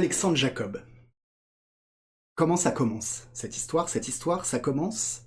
[0.00, 0.82] Alexandre Jacob.
[2.34, 3.90] Comment ça commence, cette histoire?
[3.90, 5.26] Cette histoire, ça commence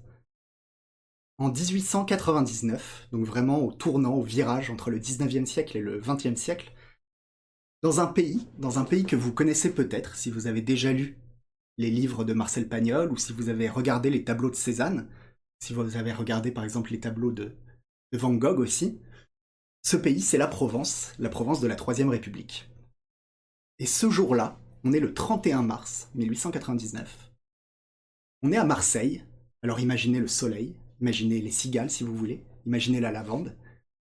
[1.37, 6.35] en 1899, donc vraiment au tournant, au virage entre le 19e siècle et le 20e
[6.35, 6.73] siècle,
[7.83, 11.19] dans un pays, dans un pays que vous connaissez peut-être si vous avez déjà lu
[11.77, 15.07] les livres de Marcel Pagnol ou si vous avez regardé les tableaux de Cézanne,
[15.59, 17.55] si vous avez regardé par exemple les tableaux de,
[18.11, 18.99] de Van Gogh aussi.
[19.83, 22.67] Ce pays, c'est la Provence, la Provence de la Troisième République.
[23.77, 27.31] Et ce jour-là, on est le 31 mars 1899.
[28.41, 29.23] On est à Marseille,
[29.61, 33.55] alors imaginez le soleil, imaginez les cigales si vous voulez, imaginez la lavande.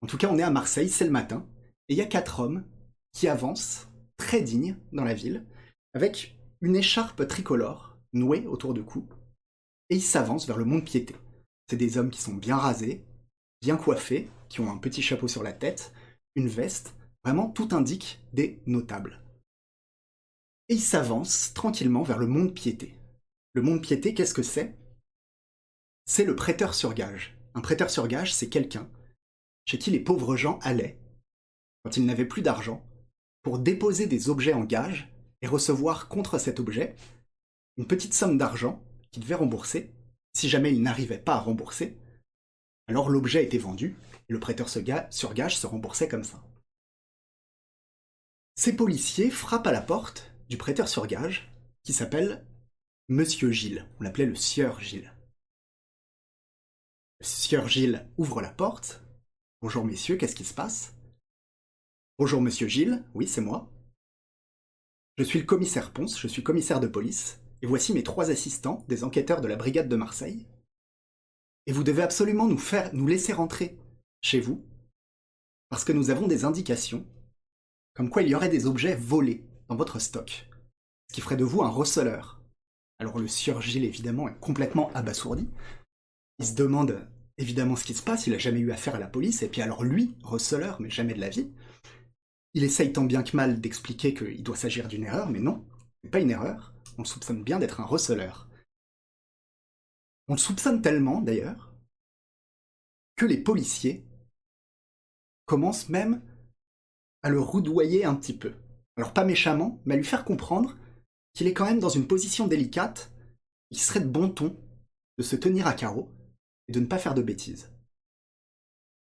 [0.02, 1.46] En tout cas, on est à Marseille, c'est le matin,
[1.88, 2.64] et il y a quatre hommes
[3.12, 5.46] qui avancent, très dignes, dans la ville,
[5.94, 9.08] avec une écharpe tricolore nouée autour du cou,
[9.90, 11.16] et ils s'avancent vers le mont piété.
[11.70, 13.06] C'est des hommes qui sont bien rasés,
[13.62, 15.94] bien coiffés, qui ont un petit chapeau sur la tête,
[16.36, 19.23] une veste, vraiment tout indique des notables.
[20.70, 22.96] Et ils s'avancent tranquillement vers le mont de piété.
[23.54, 24.76] Le mont de piété, qu'est-ce que c'est?
[26.06, 27.38] C'est le prêteur sur gage.
[27.54, 28.90] Un prêteur sur gage, c'est quelqu'un
[29.66, 30.98] chez qui les pauvres gens allaient,
[31.84, 32.86] quand ils n'avaient plus d'argent,
[33.44, 35.10] pour déposer des objets en gage
[35.42, 36.96] et recevoir contre cet objet
[37.78, 39.92] une petite somme d'argent qu'ils devaient rembourser.
[40.36, 41.98] Si jamais ils n'arrivaient pas à rembourser,
[42.88, 43.96] alors l'objet était vendu
[44.30, 44.84] et le prêteur sur
[45.34, 46.44] gage se remboursait comme ça.
[48.56, 51.52] Ces policiers frappent à la porte prêteur sur gage
[51.84, 52.46] qui s'appelle
[53.10, 53.88] Monsieur Gilles.
[54.00, 55.14] On l'appelait le Sieur Gilles.
[57.20, 59.02] Le Sieur Gilles ouvre la porte.
[59.62, 60.96] Bonjour messieurs, qu'est-ce qui se passe?
[62.20, 63.70] Bonjour monsieur Gilles, oui c'est moi.
[65.18, 68.84] Je suis le commissaire Ponce, je suis commissaire de police, et voici mes trois assistants,
[68.88, 70.46] des enquêteurs de la brigade de Marseille.
[71.66, 73.78] Et vous devez absolument nous faire nous laisser rentrer
[74.22, 74.66] chez vous,
[75.70, 77.06] parce que nous avons des indications
[77.94, 80.48] comme quoi il y aurait des objets volés dans votre stock,
[81.10, 82.42] ce qui ferait de vous un receleur.
[83.00, 85.48] Alors le sieur Gilles évidemment est complètement abasourdi.
[86.40, 87.08] Il se demande
[87.38, 89.62] évidemment ce qui se passe, il a jamais eu affaire à la police, et puis
[89.62, 91.52] alors lui, receleur, mais jamais de la vie.
[92.54, 95.66] Il essaye tant bien que mal d'expliquer qu'il doit s'agir d'une erreur, mais non,
[96.04, 98.48] n'est pas une erreur, on le soupçonne bien d'être un receleur.
[100.28, 101.74] On le soupçonne tellement, d'ailleurs,
[103.16, 104.06] que les policiers
[105.46, 106.22] commencent même
[107.22, 108.54] à le roudoyer un petit peu.
[108.98, 110.78] Alors pas méchamment, mais à lui faire comprendre
[111.34, 113.12] qu'il est quand même dans une position délicate,
[113.72, 114.56] il serait de bon ton
[115.18, 116.12] de se tenir à carreau
[116.68, 117.72] et de ne pas faire de bêtises.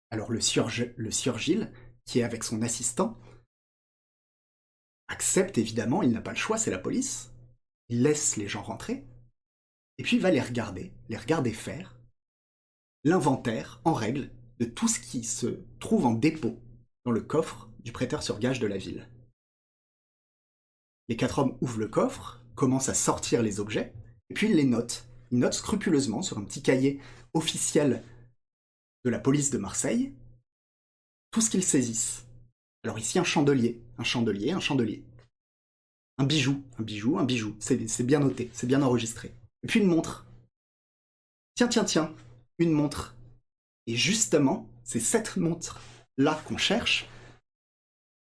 [0.09, 1.71] Alors le sieur, le sieur Gilles,
[2.05, 3.17] qui est avec son assistant,
[5.07, 7.31] accepte évidemment, il n'a pas le choix, c'est la police.
[7.89, 9.05] Il laisse les gens rentrer,
[9.97, 11.97] et puis va les regarder, les regarder faire
[13.03, 16.59] l'inventaire en règle de tout ce qui se trouve en dépôt
[17.05, 19.07] dans le coffre du prêteur sur gage de la ville.
[21.07, 23.93] Les quatre hommes ouvrent le coffre, commencent à sortir les objets,
[24.29, 25.07] et puis ils les notent.
[25.31, 26.99] Ils notent scrupuleusement sur un petit cahier
[27.33, 28.03] officiel
[29.05, 30.13] de la police de Marseille
[31.31, 32.25] tout ce qu'ils saisissent.
[32.83, 35.03] Alors ici un chandelier, un chandelier, un chandelier.
[36.17, 37.55] Un bijou, un bijou, un bijou.
[37.59, 39.33] C'est bien noté, c'est bien enregistré.
[39.63, 40.25] Et puis une montre.
[41.55, 42.15] Tiens, tiens, tiens,
[42.57, 43.15] une montre.
[43.85, 47.07] Et justement, c'est cette montre-là qu'on cherche.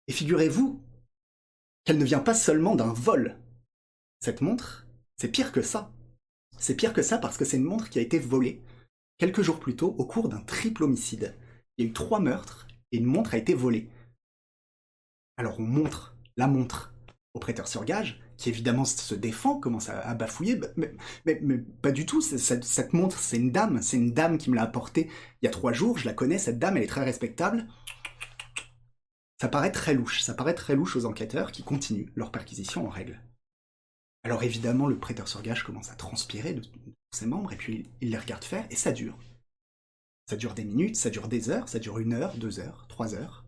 [0.06, 0.80] Et figurez-vous
[1.84, 3.38] qu'elle ne vient pas seulement d'un vol.
[4.20, 5.92] Cette montre, c'est pire que ça.
[6.58, 8.62] C'est pire que ça parce que c'est une montre qui a été volée
[9.18, 11.36] quelques jours plus tôt au cours d'un triple homicide.
[11.76, 13.88] Il y a eu trois meurtres et une montre a été volée.
[15.36, 16.92] Alors on montre la montre
[17.34, 20.92] au prêteur sur gage, qui évidemment se défend, commence à, bafouiller, mais,
[21.80, 25.08] pas du tout, cette montre, c'est une dame, c'est une dame qui me l'a apportée
[25.40, 27.68] il y a trois jours, je la connais, cette dame, elle est très respectable.
[29.42, 32.88] Ça paraît très louche, ça paraît très louche aux enquêteurs qui continuent leur perquisition en
[32.88, 33.20] règle.
[34.22, 36.62] Alors évidemment, le prêteur sur gage commence à transpirer de,
[37.10, 39.18] ses membres, et puis il les regarde faire, et ça dure.
[40.30, 43.16] Ça dure des minutes, ça dure des heures, ça dure une heure, deux heures, trois
[43.16, 43.44] heures.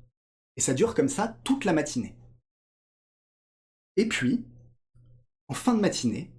[0.56, 2.16] Et ça dure comme ça toute la matinée.
[3.96, 4.44] Et puis,
[5.46, 6.32] en fin de matinée,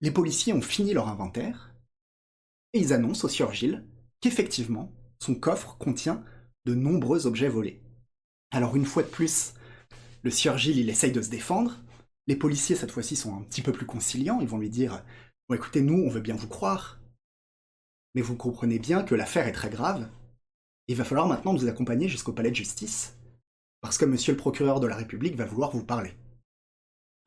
[0.00, 1.74] les policiers ont fini leur inventaire
[2.72, 3.86] et ils annoncent au sieur Gilles
[4.22, 4.90] qu'effectivement,
[5.20, 6.24] son coffre contient
[6.64, 7.80] de nombreux objets volés.
[8.50, 9.54] Alors une fois de plus,
[10.22, 11.80] le sieur Gilles, il essaye de se défendre.
[12.26, 14.40] Les policiers, cette fois-ci, sont un petit peu plus conciliants.
[14.40, 15.04] Ils vont lui dire
[15.48, 16.98] Bon, écoutez, nous, on veut bien vous croire,
[18.14, 20.08] mais vous comprenez bien que l'affaire est très grave.
[20.88, 23.16] Il va falloir maintenant nous accompagner jusqu'au palais de justice,
[23.80, 26.12] parce que monsieur le procureur de la République va vouloir vous parler.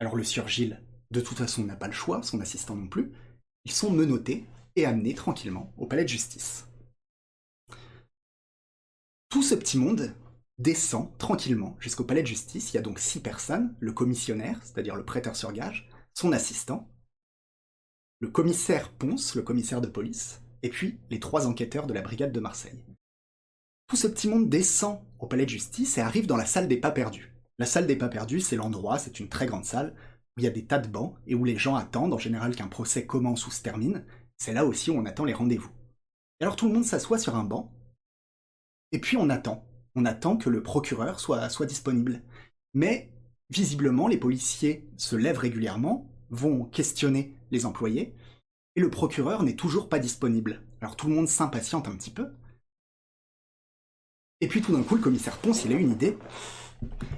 [0.00, 0.80] Alors le sieur Gilles,
[1.10, 3.12] de toute façon, n'a pas le choix, son assistant non plus.
[3.64, 4.44] Ils sont menottés
[4.76, 6.67] et amenés tranquillement au palais de justice.
[9.28, 10.14] Tout ce petit monde
[10.58, 12.72] descend tranquillement jusqu'au palais de justice.
[12.72, 16.88] Il y a donc six personnes, le commissionnaire, c'est-à-dire le prêteur sur gage, son assistant,
[18.20, 22.32] le commissaire Ponce, le commissaire de police, et puis les trois enquêteurs de la brigade
[22.32, 22.82] de Marseille.
[23.86, 26.78] Tout ce petit monde descend au palais de justice et arrive dans la salle des
[26.78, 27.32] pas perdus.
[27.58, 29.94] La salle des pas perdus, c'est l'endroit, c'est une très grande salle,
[30.36, 32.56] où il y a des tas de bancs et où les gens attendent en général
[32.56, 34.04] qu'un procès commence ou se termine.
[34.36, 35.70] C'est là aussi où on attend les rendez-vous.
[36.40, 37.72] Alors tout le monde s'assoit sur un banc,
[38.92, 39.64] et puis on attend.
[39.94, 42.22] On attend que le procureur soit, soit disponible.
[42.74, 43.10] Mais
[43.50, 48.14] visiblement, les policiers se lèvent régulièrement, vont questionner les employés,
[48.76, 50.62] et le procureur n'est toujours pas disponible.
[50.80, 52.28] Alors tout le monde s'impatiente un petit peu.
[54.40, 56.16] Et puis tout d'un coup, le commissaire Ponce, il a une idée.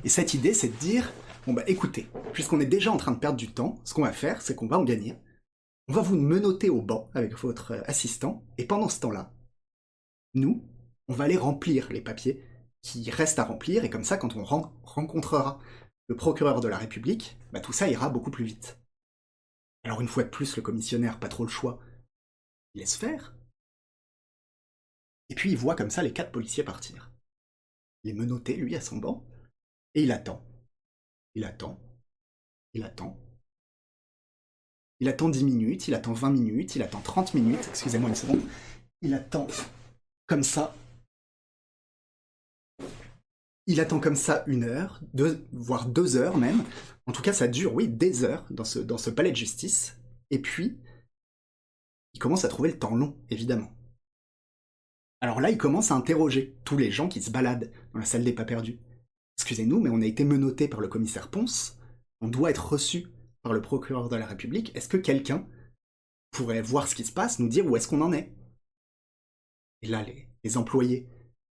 [0.05, 1.13] Et cette idée, c'est de dire,
[1.47, 4.13] bon bah écoutez, puisqu'on est déjà en train de perdre du temps, ce qu'on va
[4.13, 5.17] faire, c'est qu'on va en gagner.
[5.89, 9.35] On va vous menoter au banc avec votre assistant, et pendant ce temps-là,
[10.35, 10.65] nous,
[11.11, 12.41] on va aller remplir les papiers
[12.83, 15.59] qui restent à remplir, et comme ça, quand on rencontrera
[16.07, 18.79] le procureur de la République, bah, tout ça ira beaucoup plus vite.
[19.83, 21.81] Alors une fois de plus, le commissionnaire, pas trop le choix,
[22.75, 23.35] il laisse faire.
[25.31, 27.11] Et puis il voit comme ça les quatre policiers partir.
[28.05, 29.27] Il est menotté, lui, à son banc,
[29.97, 30.41] et il attend.
[31.35, 31.77] Il attend.
[32.73, 33.19] Il attend.
[35.01, 38.43] Il attend 10 minutes, il attend 20 minutes, il attend 30 minutes, excusez-moi une seconde.
[39.03, 39.49] Il attend
[40.29, 40.73] comme ça.
[43.71, 45.01] Il attend comme ça une heure,
[45.53, 46.65] voire deux heures même.
[47.07, 49.97] En tout cas, ça dure, oui, des heures dans ce, palais de justice.
[50.31, 50.77] Et puis,
[52.13, 53.73] il commence à trouver le temps long, évidemment.
[55.21, 58.25] Alors là, il commence à interroger tous les gens qui se baladent dans la salle
[58.25, 58.81] des pas perdus.
[59.39, 61.79] Excusez-nous, mais on a été menotté par le commissaire Ponce.
[62.21, 63.07] On doit être reçu
[63.43, 64.75] par le procureur de la République.
[64.75, 65.47] Est-ce que quelqu'un
[66.33, 68.33] pourrait voir ce qui se passe, nous dire où est-ce qu'on en est?
[69.83, 70.05] Et là,
[70.43, 71.07] les employés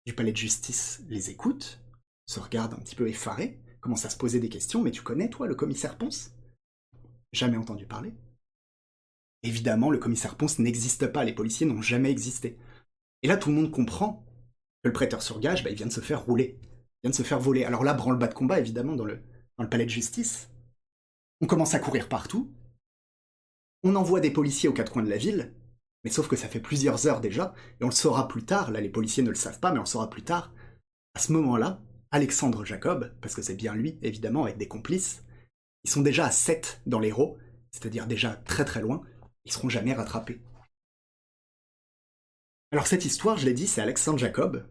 [0.06, 1.82] du palais de justice les écoutent,
[2.26, 4.82] se regardent un petit peu effarés, commencent à se poser des questions.
[4.82, 6.32] Mais tu connais, toi, le commissaire Ponce?
[7.34, 8.14] Jamais entendu parler.
[9.44, 12.58] Évidemment, le commissaire Ponce n'existe pas, les policiers n'ont jamais existé.
[13.24, 14.26] Et là, tout le monde comprend
[14.84, 17.16] que le prêteur sur gage, bah, il vient de se faire rouler, il vient de
[17.16, 17.64] se faire voler.
[17.64, 19.22] Alors là, branle-bas de combat, évidemment, dans le
[19.70, 20.50] palais de justice.
[21.40, 22.52] On commence à courir partout.
[23.84, 25.56] On envoie des policiers aux quatre coins de la ville,
[26.04, 28.80] mais sauf que ça fait plusieurs heures déjà, et on le saura plus tard, là
[28.80, 30.54] les policiers ne le savent pas, mais on le saura plus tard.
[31.16, 31.82] À ce moment-là,
[32.12, 35.24] Alexandre Jacob, parce que c'est bien lui, évidemment, avec des complices,
[35.84, 37.38] ils sont déjà à 7 dans l'Hérault,
[37.72, 39.02] c'est-à-dire déjà très très loin,
[39.46, 40.42] ils seront jamais rattrapés.
[42.72, 44.68] Alors cette histoire, je l'ai dit, c'est Alexandre Jacob,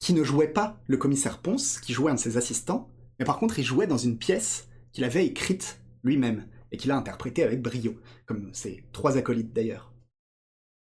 [0.00, 3.38] qui ne jouait pas le commissaire Ponce, qui jouait un de ses assistants, mais par
[3.38, 7.62] contre il jouait dans une pièce qu'il avait écrite lui-même, et qu'il a interprétée avec
[7.62, 9.92] brio, comme ses trois acolytes d'ailleurs.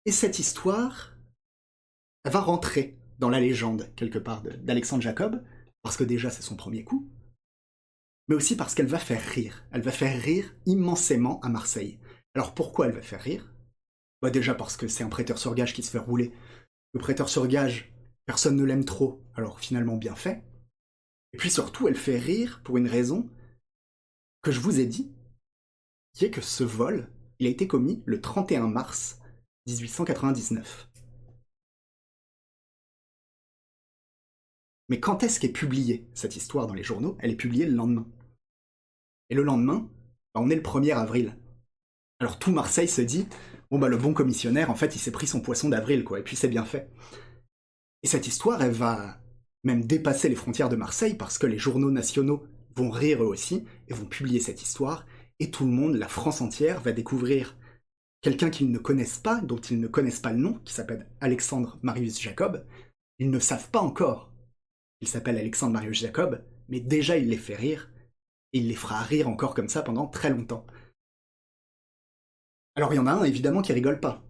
[0.05, 1.17] Et cette histoire,
[2.25, 5.45] va rentrer dans la légende, quelque part, d'Alexandre Jacob,
[5.83, 7.09] parce que déjà c'est son premier coup,
[8.29, 9.65] mais aussi parce qu'elle va faire rire.
[9.71, 11.99] Elle va faire rire immensément à Marseille.
[12.35, 13.53] Alors pourquoi elle va faire rire?
[14.23, 16.33] Bah Déjà parce que c'est un prêteur sur gage qui se fait rouler.
[16.95, 17.93] Le prêteur sur gage,
[18.27, 20.43] personne ne l'aime trop, alors finalement bien fait.
[21.33, 23.29] Et puis surtout, elle fait rire pour une raison
[24.43, 25.13] que je vous ai dit,
[26.15, 29.21] qui est que ce vol, il a été commis le 31 mars
[29.67, 30.90] 1899.
[34.91, 37.17] Mais quand est-ce qu'est publiée cette histoire dans les journaux?
[37.21, 38.07] Elle est publiée le lendemain.
[39.31, 39.89] Et le lendemain,
[40.35, 41.37] bah, on est le 1er avril.
[42.19, 43.27] Alors tout Marseille se dit,
[43.71, 46.23] bon bah le bon commissionnaire, en fait, il s'est pris son poisson d'avril, quoi, et
[46.23, 46.91] puis c'est bien fait.
[48.03, 49.21] Et cette histoire, elle va
[49.63, 52.43] même dépasser les frontières de Marseille parce que les journaux nationaux
[52.75, 55.07] vont rire eux aussi et vont publier cette histoire,
[55.39, 57.57] et tout le monde, la France entière, va découvrir
[58.23, 61.79] quelqu'un qu'ils ne connaissent pas, dont ils ne connaissent pas le nom, qui s'appelle Alexandre
[61.83, 62.67] Marius Jacob.
[63.19, 64.30] Ils ne savent pas encore
[65.01, 67.91] il s'appelle Alexandre Marius Jacob, mais déjà il les fait rire,
[68.53, 70.67] et il les fera rire encore comme ça pendant très longtemps.
[72.75, 74.23] Alors il y en a un évidemment qui rigole pas.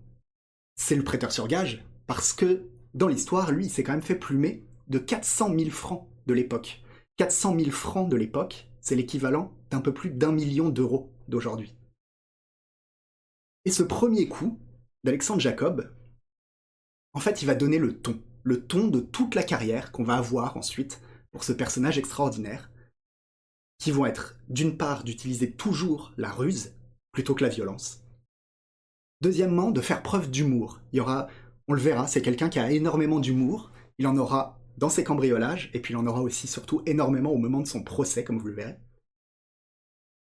[0.77, 4.17] C'est le prêteur sur gage, parce que dans l'histoire, lui, il s'est quand même fait
[4.17, 6.83] plumer de 400 000 francs de l'époque.
[7.17, 11.77] 400 000 francs de l'époque, c'est l'équivalent d'un peu plus d'un million d'euros d'aujourd'hui.
[13.65, 14.59] Et ce premier coup
[15.05, 15.95] d'Alexandre Jacob,
[17.13, 20.17] en fait, il va donner le ton le ton de toute la carrière qu'on va
[20.17, 22.71] avoir ensuite pour ce personnage extraordinaire,
[23.79, 26.75] qui vont être d'une part d'utiliser toujours la ruse
[27.13, 28.05] plutôt que la violence.
[29.21, 30.81] Deuxièmement, de faire preuve d'humour.
[30.93, 31.29] Il y aura,
[31.69, 33.71] on le verra, c'est quelqu'un qui a énormément d'humour.
[33.99, 37.39] Il en aura dans ses cambriolages, et puis il en aura aussi surtout énormément au
[37.39, 38.79] moment de son procès, comme vous le verrez.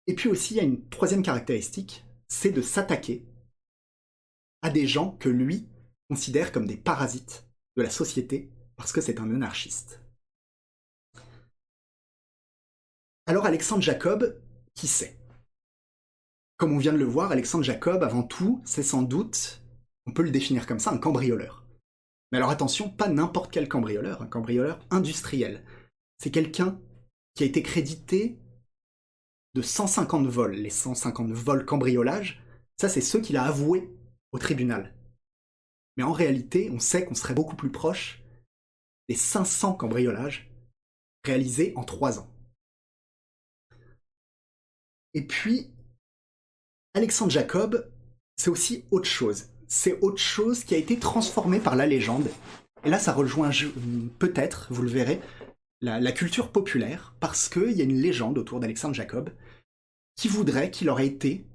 [0.07, 3.27] Et puis aussi, il y a une troisième caractéristique, c'est de s'attaquer
[4.61, 5.67] à des gens que lui
[6.11, 7.47] considère comme des parasites
[7.77, 10.01] de la société Parce que c'est un anarchiste.
[13.27, 14.41] Alors Alexandre Jacob,
[14.75, 15.17] qui sait
[16.57, 19.63] Comme on vient de le voir, Alexandre Jacob, avant tout, c'est sans doute,
[20.07, 21.65] on peut le définir comme ça, un cambrioleur.
[22.31, 25.65] Mais alors attention, pas n'importe quel cambrioleur, un cambrioleur industriel.
[26.19, 26.81] C'est quelqu'un
[27.35, 28.39] qui a été crédité
[29.55, 30.55] de 150 vols.
[30.55, 32.43] Les 150 vols cambriolage,
[32.81, 33.91] ça c'est ceux qu'il a avoués
[34.33, 34.94] au tribunal.
[35.97, 38.23] Mais en réalité, on sait qu'on serait beaucoup plus proche
[39.09, 40.51] des 500 cambriolages
[41.25, 42.31] réalisés en 3 ans.
[45.15, 45.71] Et puis,
[46.95, 47.91] Alexandre Jacob,
[48.37, 49.49] c'est aussi autre chose.
[49.69, 52.29] C'est autre chose qui a été transformé par la légende.
[52.85, 53.51] Et là, ça rejoint
[54.19, 55.21] peut-être, vous le verrez,
[55.81, 59.31] la, culture populaire, parce qu'il y a une légende autour d'Alexandre Jacob
[60.17, 61.47] qui voudrait qu'il aurait été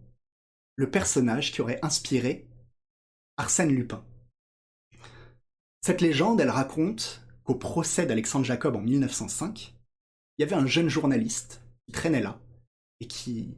[0.75, 2.47] le personnage qui aurait inspiré
[3.37, 4.03] Arsène Lupin.
[5.81, 9.73] Cette légende, elle raconte qu'au procès d'Alexandre Jacob en 1905,
[10.37, 12.39] il y avait un jeune journaliste qui traînait là
[12.99, 13.57] et qui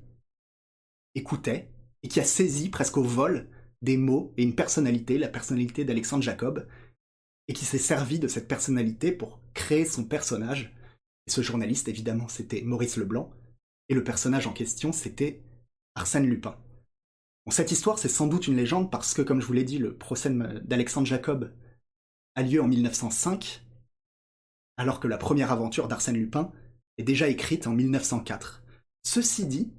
[1.15, 1.67] écoutait
[2.03, 3.47] et qui a saisi presque au vol
[3.81, 6.67] des mots et une personnalité, la personnalité d'Alexandre Jacob,
[7.47, 10.73] et qui s'est servi de cette personnalité pour créer son personnage.
[11.27, 13.31] Et ce journaliste, évidemment, c'était Maurice Leblanc,
[13.89, 15.41] et le personnage en question, c'était
[15.95, 16.55] Arsène Lupin.
[17.49, 19.95] Cette histoire, c'est sans doute une légende parce que, comme je vous l'ai dit, le
[19.97, 20.29] procès
[20.63, 21.51] d'Alexandre Jacob
[22.35, 23.65] a lieu en 1905,
[24.77, 26.51] alors que la première aventure d'Arsène Lupin
[26.97, 28.63] est déjà écrite en 1904.
[29.03, 29.73] Ceci dit,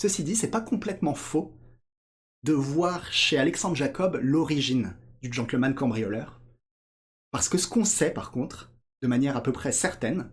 [0.00, 1.56] ceci dit, c'est pas complètement faux
[2.42, 6.40] de voir chez Alexandre Jacob l'origine du gentleman cambrioleur.
[7.30, 10.30] Parce que ce qu'on sait, par contre, de manière à peu près certaine,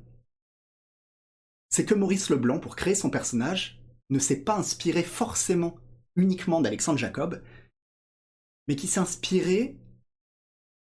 [1.69, 5.75] c'est que Maurice Leblanc, pour créer son personnage, ne s'est pas inspiré forcément
[6.15, 7.41] uniquement d'Alexandre Jacob,
[8.67, 9.75] mais qui s'est inspiré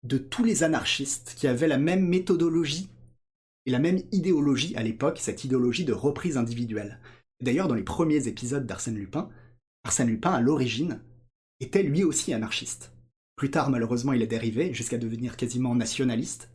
[0.04, 2.90] de tous les anarchistes qui avaient la même méthodologie
[3.66, 7.00] et la même idéologie à l'époque, cette idéologie de reprise individuelle.
[7.42, 9.30] D'ailleurs, dans les premiers épisodes d'Arsène Lupin,
[9.84, 11.02] Arsène Lupin, à l'origine,
[11.60, 12.92] était lui aussi anarchiste.
[13.36, 16.52] Plus tard, malheureusement, il est dérivé jusqu'à devenir quasiment nationaliste.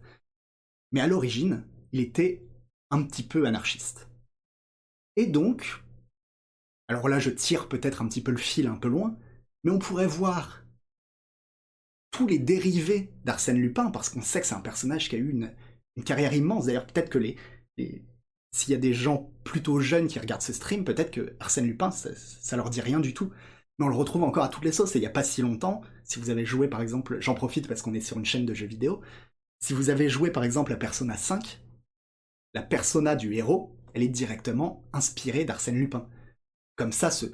[0.93, 2.47] Mais à l'origine, il était
[2.91, 4.09] un petit peu anarchiste.
[5.17, 5.83] Et donc,
[6.89, 9.17] alors là, je tire peut-être un petit peu le fil un peu loin,
[9.65, 10.63] mais on pourrait voir
[12.17, 15.29] tous les dérivés d'Arsène Lupin, parce qu'on sait que c'est un personnage qui a eu
[15.29, 15.53] une,
[16.03, 16.65] carrière immense.
[16.65, 17.37] D'ailleurs, peut-être que les,
[18.53, 21.91] s'il y a des gens plutôt jeunes qui regardent ce stream, peut-être que Arsène Lupin,
[21.91, 23.31] ça, leur dit rien du tout.
[23.79, 25.43] Mais on le retrouve encore à toutes les sauces, et il n'y a pas si
[25.43, 28.47] longtemps, si vous avez joué par exemple, j'en profite parce qu'on est sur une chaîne
[28.47, 29.03] de jeux vidéo,
[29.61, 31.61] si vous avez joué par exemple à Persona 5,
[32.55, 36.09] la persona du héros, elle est directement inspirée d'Arsène Lupin.
[36.77, 37.27] Comme ça, ce,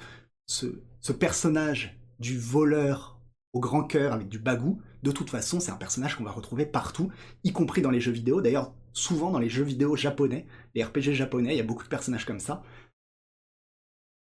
[0.47, 3.12] ce, ce personnage du voleur
[3.53, 6.65] au grand cœur avec du bagou, de toute façon, c'est un personnage qu'on va retrouver
[6.65, 7.13] partout,
[7.45, 8.41] y compris dans les jeux vidéo.
[8.41, 11.89] D'ailleurs, souvent dans les jeux vidéo japonais, les RPG japonais, il y a beaucoup de
[11.89, 12.63] personnages comme ça.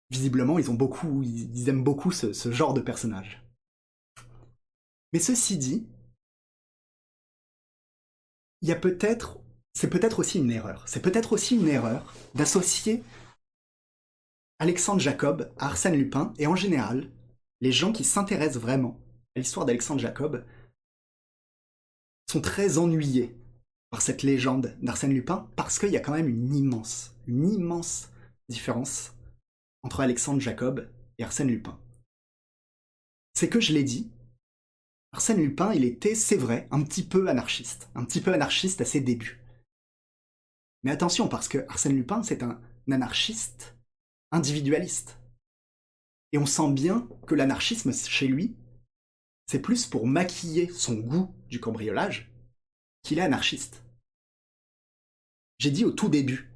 [0.09, 3.43] Visiblement, ils ont beaucoup, ils aiment beaucoup ce, genre de personnage.
[5.13, 5.87] Mais ceci dit,
[8.61, 9.39] il y a peut-être,
[9.73, 10.87] c'est peut-être aussi une erreur.
[10.87, 13.03] C'est peut-être aussi une erreur d'associer
[14.59, 17.09] Alexandre Jacob Arsène Lupin, et en général,
[17.61, 18.99] les gens qui s'intéressent vraiment
[19.39, 20.45] l'histoire d'Alexandre Jacob
[22.29, 23.35] sont très ennuyés
[23.89, 28.09] par cette légende d'Arsène Lupin parce qu'il y a quand même une immense, une immense
[28.49, 29.13] différence
[29.83, 31.79] entre Alexandre Jacob et Arsène Lupin.
[33.33, 34.11] C'est que je l'ai dit,
[35.13, 38.85] Arsène Lupin, il était, c'est vrai, un petit peu anarchiste, un petit peu anarchiste à
[38.85, 39.41] ses débuts.
[40.83, 43.75] Mais attention, parce que Arsène Lupin, c'est un anarchiste
[44.31, 45.17] individualiste.
[46.31, 48.55] Et on sent bien que l'anarchisme chez lui,
[49.51, 52.31] c'est plus pour maquiller son goût du cambriolage
[53.03, 53.83] qu'il est anarchiste.
[55.59, 56.49] J'ai dit au tout début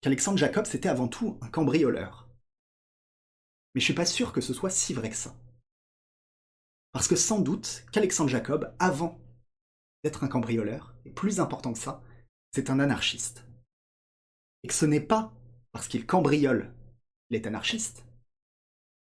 [0.00, 2.28] qu'Alexandre Jacob c'était avant tout un cambrioleur.
[3.74, 5.34] Mais je suis pas sûr que ce soit si vrai que ça.
[6.92, 9.20] Parce que sans doute qu'Alexandre Jacob, avant
[10.04, 12.00] d'être un cambrioleur, et plus important que ça,
[12.52, 13.44] c'est un anarchiste.
[14.62, 15.34] Et que ce n'est pas
[15.72, 16.72] parce qu'il cambriole
[17.26, 18.04] qu'il est anarchiste,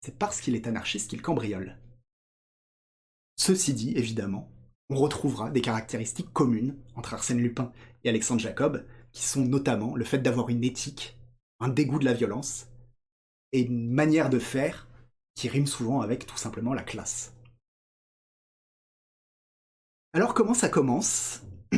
[0.03, 1.77] c'est parce qu'il est anarchiste qu'il cambriole.
[3.43, 4.51] Ceci dit, évidemment,
[4.91, 7.71] on retrouvera des caractéristiques communes entre Arsène Lupin
[8.03, 11.17] et Alexandre Jacob, qui sont notamment le fait d'avoir une éthique,
[11.59, 12.67] un dégoût de la violence,
[13.51, 14.87] et une manière de faire
[15.33, 17.33] qui rime souvent avec tout simplement la classe.
[20.13, 21.41] Alors comment ça commence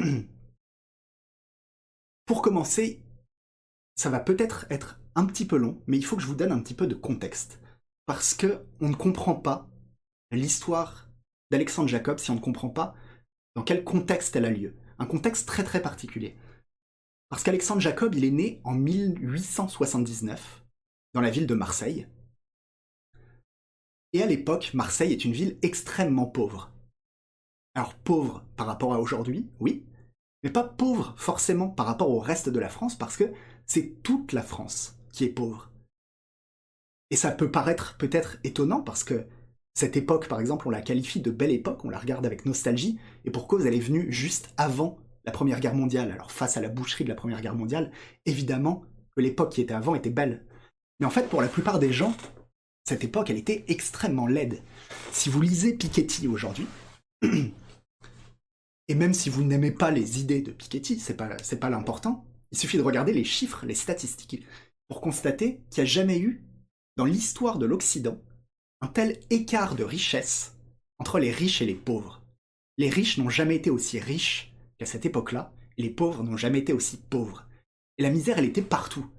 [2.25, 3.01] Pour commencer,
[3.95, 6.51] ça va peut-être être un petit peu long, mais il faut que je vous donne
[6.51, 7.61] un petit peu de contexte.
[8.05, 9.69] Parce que on ne comprend pas
[10.29, 11.12] l'histoire
[11.53, 12.95] d'Alexandre Jacob si on ne comprend pas
[13.55, 14.73] dans quel contexte elle a lieu.
[14.97, 16.35] un contexte très très particulier.
[17.29, 20.63] Parce qu'Alexandre Jacob, il est né en 1879
[21.13, 22.07] dans la ville de Marseille.
[24.13, 26.71] Et à l'époque, Marseille est une ville extrêmement pauvre.
[27.75, 29.85] Alors pauvre par rapport à aujourd'hui, oui,
[30.41, 33.31] mais pas pauvre forcément par rapport au reste de la France, parce que
[33.67, 35.69] c'est toute la France qui est pauvre.
[37.11, 39.27] Et ça peut paraître peut-être étonnant, parce que
[39.73, 42.99] cette époque, par exemple, on la qualifie de belle époque, on la regarde avec nostalgie,
[43.25, 46.11] et pour cause, elle est venue juste avant la Première Guerre mondiale.
[46.11, 47.91] Alors face à la boucherie de la Première Guerre mondiale,
[48.25, 48.83] évidemment
[49.15, 50.45] que l'époque qui était avant était belle.
[50.99, 52.15] Mais en fait, pour la plupart des gens,
[52.85, 54.61] cette époque, elle était extrêmement laide.
[55.11, 56.67] Si vous lisez Piketty aujourd'hui,
[57.23, 62.25] et même si vous n'aimez pas les idées de Piketty, c'est pas, c'est pas l'important,
[62.51, 64.45] il suffit de regarder les chiffres, les statistiques,
[64.87, 66.43] pour constater qu'il n'y a jamais eu,
[66.97, 68.19] dans l'histoire de l'Occident,
[68.83, 70.57] un tel écart de richesse
[70.99, 72.21] entre les riches et les pauvres.
[72.77, 76.59] Les riches n'ont jamais été aussi riches qu'à cette époque-là, et les pauvres n'ont jamais
[76.59, 77.47] été aussi pauvres.
[77.97, 79.09] Et la misère, elle était partout.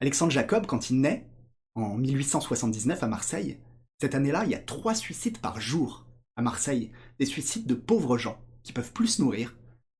[0.00, 1.26] Alexandre Jacob, quand il naît,
[1.74, 3.58] en 1879 à Marseille,
[4.00, 8.16] cette année-là, il y a trois suicides par jour à Marseille, des suicides de pauvres
[8.16, 9.54] gens qui peuvent plus se nourrir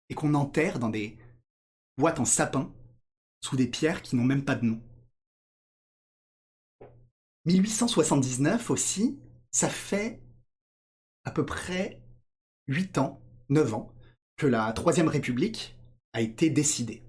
[0.08, 1.18] et qu'on enterre dans des
[1.98, 2.72] boîtes en sapin
[3.44, 4.80] sous des pierres qui n'ont même pas de nom.
[7.48, 9.18] 1879 aussi,
[9.50, 10.20] ça fait
[11.24, 12.02] à peu près
[12.66, 13.94] 8 ans, 9 ans,
[14.36, 15.76] que la Troisième République
[16.12, 17.02] a été décidée.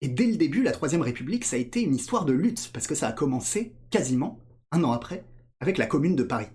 [0.00, 2.86] Et dès le début, la Troisième République, ça a été une histoire de lutte, parce
[2.86, 5.24] que ça a commencé quasiment un an après,
[5.60, 6.48] avec la Commune de Paris.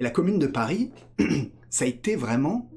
[0.00, 0.90] Et la Commune de Paris,
[1.70, 2.70] ça a été vraiment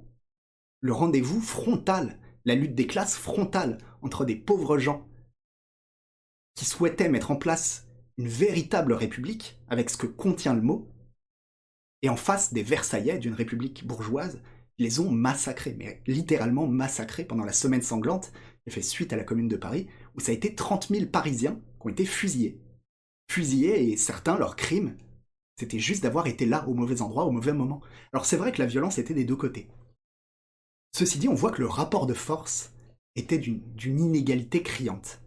[0.81, 5.07] le rendez-vous frontal, la lutte des classes frontale entre des pauvres gens
[6.53, 7.86] qui souhaitaient mettre en place
[8.17, 10.91] une véritable république, avec ce que contient le mot,
[12.01, 14.41] et en face des Versaillais d'une république bourgeoise,
[14.77, 18.31] ils les ont massacrés, mais littéralement massacrés pendant la semaine sanglante,
[18.63, 21.59] qui fait suite à la Commune de Paris, où ça a été 30 000 Parisiens
[21.79, 22.61] qui ont été fusillés.
[23.31, 24.95] Fusillés, et certains, leur crime,
[25.59, 27.81] c'était juste d'avoir été là au mauvais endroit, au mauvais moment.
[28.13, 29.67] Alors c'est vrai que la violence était des deux côtés.
[30.95, 32.73] Ceci dit, on voit que le rapport de force
[33.15, 35.21] était d'une inégalité criante.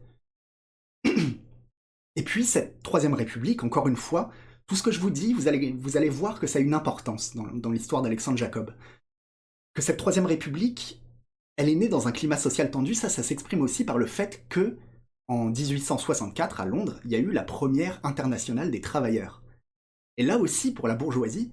[2.17, 4.31] Et puis cette Troisième République, encore une fois,
[4.67, 6.75] tout ce que je vous dis, vous allez, vous allez voir que ça a une
[6.75, 8.75] importance dans, dans l'histoire d'Alexandre Jacob.
[9.75, 11.03] Que cette Troisième République,
[11.57, 14.45] elle est née dans un climat social tendu, ça, ça s'exprime aussi par le fait
[14.49, 14.79] que,
[15.29, 19.43] en 1864, à Londres, il y a eu la première internationale des travailleurs.
[20.17, 21.53] Et là aussi, pour la bourgeoisie,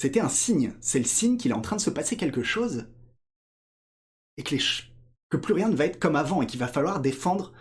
[0.00, 0.74] c'était un signe.
[0.80, 2.86] C'est le signe qu'il est en train de se passer quelque chose
[4.36, 4.54] et que,
[5.28, 7.52] que plus rien ne va être comme avant et qu'il va falloir défendre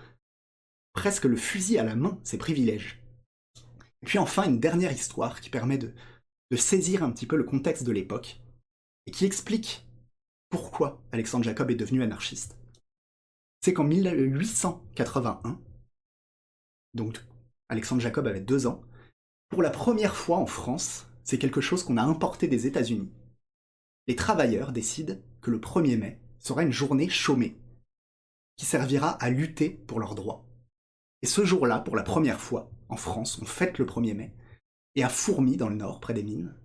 [0.98, 3.00] presque le fusil à la main, ses privilèges.
[4.02, 5.94] Et puis enfin, une dernière histoire qui permet de,
[6.56, 8.42] saisir un petit peu le contexte de l'époque,
[9.06, 9.86] et qui explique
[10.50, 12.58] pourquoi Alexandre Jacob est devenu anarchiste.
[13.62, 15.62] C'est qu'en 1881,
[16.96, 17.24] donc
[17.70, 18.82] Alexandre Jacob avait deux ans,
[19.50, 23.12] pour la première fois en France, c'est quelque chose qu'on a importé des États-Unis.
[24.08, 27.56] Les travailleurs décident que le 1er mai sera une journée chômée,
[28.56, 30.47] qui servira à lutter pour leurs droits.
[31.22, 34.34] Et ce jour-là, pour la première fois, en France, on fête le 1er mai,
[34.96, 36.56] et à Fourmi, dans le nord, près des mines,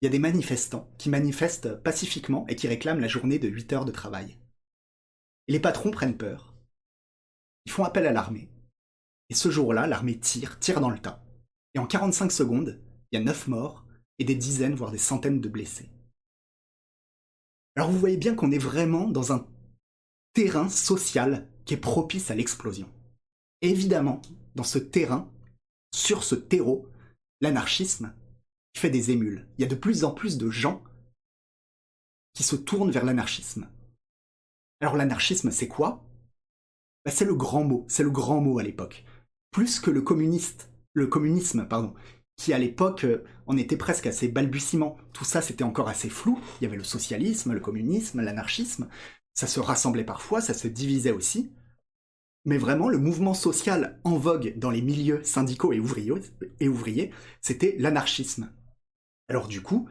[0.00, 3.72] il y a des manifestants qui manifestent pacifiquement et qui réclament la journée de 8
[3.72, 4.36] heures de travail.
[5.48, 6.54] Et les patrons prennent peur.
[7.64, 8.50] Ils font appel à l'armée.
[9.30, 11.24] Et ce jour-là, l'armée tire, tire dans le tas.
[11.74, 12.80] Et en 45 secondes,
[13.10, 13.86] il y a 9 morts
[14.18, 15.90] et des dizaines, voire des centaines de blessés.
[17.74, 19.46] Alors vous voyez bien qu'on est vraiment dans un
[20.34, 22.88] terrain social qui est propice à l'explosion
[23.62, 24.22] évidemment,
[24.54, 25.30] dans ce terrain,
[25.94, 26.88] sur ce terreau,
[27.40, 28.12] l'anarchisme
[28.76, 29.46] fait des émules.
[29.56, 30.82] Il y a de plus en plus de gens
[32.34, 33.68] qui se tournent vers l'anarchisme.
[34.80, 36.04] Alors l'anarchisme, c'est quoi?
[37.04, 39.04] Bah, C'est le grand mot, c'est le grand mot à l'époque.
[39.50, 40.04] Plus que le
[40.92, 41.94] le communisme, pardon,
[42.36, 44.98] qui à l'époque euh, en était presque assez balbutiement.
[45.12, 46.38] Tout ça, c'était encore assez flou.
[46.60, 48.88] Il y avait le socialisme, le communisme, l'anarchisme.
[49.34, 51.50] Ça se rassemblait parfois, ça se divisait aussi
[52.46, 57.10] mais vraiment le mouvement social en vogue dans les milieux syndicaux et ouvriers,
[57.42, 58.50] c'était l'anarchisme.
[59.28, 59.88] Alors du coup,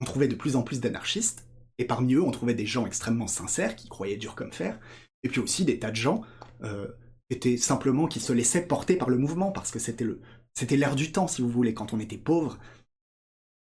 [0.00, 1.46] on trouvait de plus en plus d'anarchistes,
[1.78, 4.78] et parmi eux, on trouvait des gens extrêmement sincères, qui croyaient dur comme fer,
[5.22, 6.22] et puis aussi des tas de gens
[6.62, 6.86] euh,
[7.30, 10.20] étaient simplement qui se laissaient porter par le mouvement, parce que c'était le,
[10.52, 12.58] c'était l'air du temps, si vous voulez, quand on était pauvre,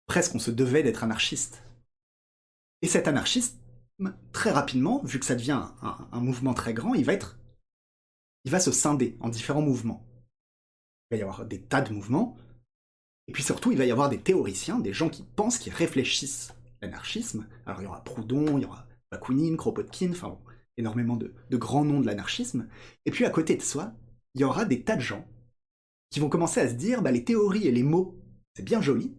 [0.06, 1.64] presque on se devait d'être anarchiste.
[2.82, 3.56] Et cet anarchisme,
[4.32, 7.39] très rapidement, vu que ça devient un mouvement très grand, il va être
[8.44, 10.06] il va se scinder en différents mouvements.
[11.10, 12.36] Il va y avoir des tas de mouvements,
[13.28, 16.54] et puis surtout, il va y avoir des théoriciens, des gens qui pensent, qui réfléchissent
[16.82, 17.46] l'anarchisme.
[17.66, 20.38] Alors il y aura Proudhon, il y aura Bakounine, Kropotkin, enfin
[20.76, 22.66] énormément de, de grands noms de l'anarchisme.
[23.06, 23.92] Et puis à côté de soi,
[24.34, 25.26] il y aura des tas de gens
[26.10, 28.18] qui vont commencer à se dire bah, les théories et les mots,
[28.56, 29.14] c'est bien joli,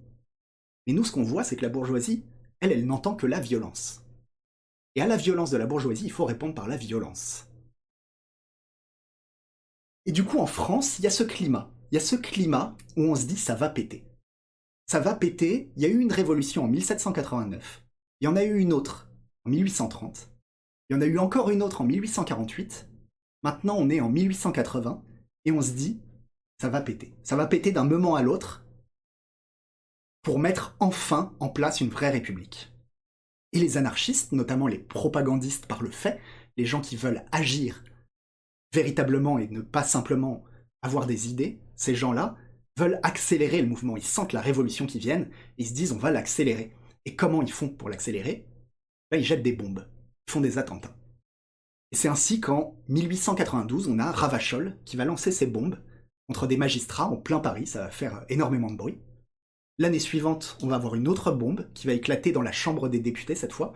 [0.88, 2.24] mais nous, ce qu'on voit, c'est que la bourgeoisie,
[2.60, 4.04] elle, elle n'entend que la violence.
[4.96, 7.48] Et à la violence de la bourgeoisie, il faut répondre par la violence.
[10.06, 11.72] Et du coup, en France, il y a ce climat.
[11.92, 14.04] Il y a ce climat où on se dit ça va péter.
[14.88, 15.72] Ça va péter.
[15.76, 17.84] Il y a eu une révolution en 1789.
[18.22, 19.10] Il y en a eu une autre
[19.46, 20.30] en 1830.
[20.90, 22.88] Il y en a eu encore une autre en 1848.
[23.44, 25.04] Maintenant, on est en 1880
[25.46, 26.00] et on se dit
[26.62, 27.14] ça va péter.
[27.24, 28.64] Ça va péter d'un moment à l'autre
[30.22, 32.72] pour mettre enfin en place une vraie république.
[33.54, 36.22] Et les anarchistes, notamment les propagandistes par le fait,
[36.58, 37.84] les gens qui veulent agir
[38.74, 40.44] véritablement et ne pas simplement
[40.82, 42.36] avoir des idées, ces gens-là
[42.78, 43.98] veulent accélérer le mouvement.
[43.98, 45.26] Ils sentent la révolution qui vient,
[45.58, 46.74] ils se disent on va l'accélérer.
[47.06, 48.46] Et comment ils font pour l'accélérer?
[49.10, 49.88] Ben, Ils jettent des bombes,
[50.28, 50.96] ils font des attentats.
[51.92, 55.78] Et c'est ainsi qu'en 1892, on a Ravachol qui va lancer ses bombes
[56.28, 59.00] contre des magistrats en plein Paris, ça va faire énormément de bruit.
[59.78, 63.00] L'année suivante, on va avoir une autre bombe qui va éclater dans la Chambre des
[63.00, 63.74] députés cette fois.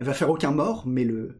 [0.00, 1.38] Elle va faire aucun mort, mais le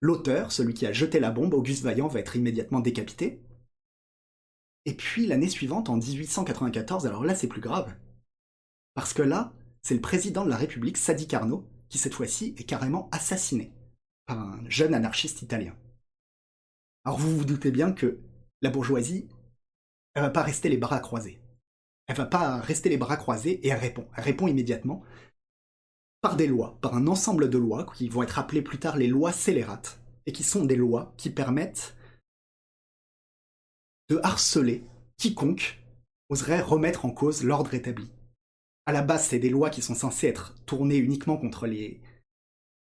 [0.00, 3.40] l'auteur, celui qui a jeté la bombe, Auguste Vaillant, va être immédiatement décapité.
[4.86, 7.94] Et puis l'année suivante, en 1894, alors là c'est plus grave,
[8.94, 12.64] parce que là, c'est le président de la République, Sadi Carnot, qui cette fois-ci est
[12.64, 13.72] carrément assassiné
[14.26, 15.76] par un jeune anarchiste italien.
[17.04, 18.20] Alors vous vous doutez bien que
[18.62, 19.28] la bourgeoisie,
[20.14, 21.40] elle va pas rester les bras croisés
[22.10, 24.04] elle va pas rester les bras croisés et elle répond.
[24.16, 25.04] Elle répond immédiatement
[26.20, 29.06] par des lois, par un ensemble de lois qui vont être appelées plus tard les
[29.06, 31.96] lois scélérates, et qui sont des lois qui permettent
[34.08, 34.84] de harceler
[35.16, 35.78] quiconque
[36.28, 38.10] oserait remettre en cause l'ordre établi.
[38.86, 42.00] À la base, c'est des lois qui sont censées être tournées uniquement contre les,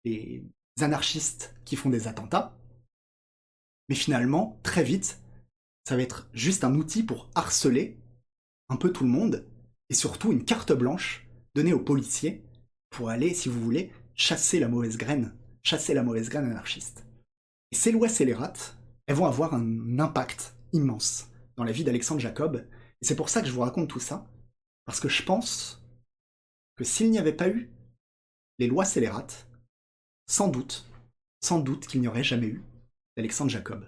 [0.05, 0.43] les
[0.79, 2.57] anarchistes qui font des attentats,
[3.89, 5.19] mais finalement, très vite,
[5.87, 7.97] ça va être juste un outil pour harceler
[8.69, 9.45] un peu tout le monde,
[9.89, 12.43] et surtout une carte blanche donnée aux policiers
[12.91, 17.05] pour aller, si vous voulez, chasser la mauvaise graine, chasser la mauvaise graine anarchiste.
[17.71, 18.77] Et ces lois scélérates,
[19.07, 22.67] elles vont avoir un impact immense dans la vie d'Alexandre Jacob,
[23.01, 24.27] et c'est pour ça que je vous raconte tout ça,
[24.85, 25.83] parce que je pense
[26.75, 27.71] que s'il n'y avait pas eu
[28.59, 29.47] les lois scélérates,
[30.27, 30.85] sans doute,
[31.41, 32.63] sans doute qu'il n'y aurait jamais eu
[33.17, 33.85] d'Alexandre Jacob.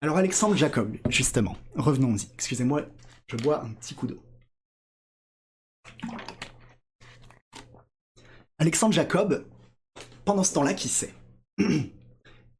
[0.00, 2.28] Alors Alexandre Jacob, justement, revenons-y.
[2.34, 2.86] Excusez-moi,
[3.26, 4.22] je bois un petit coup d'eau.
[8.60, 9.46] Alexandre Jacob,
[10.24, 11.14] pendant ce temps-là, qui sait?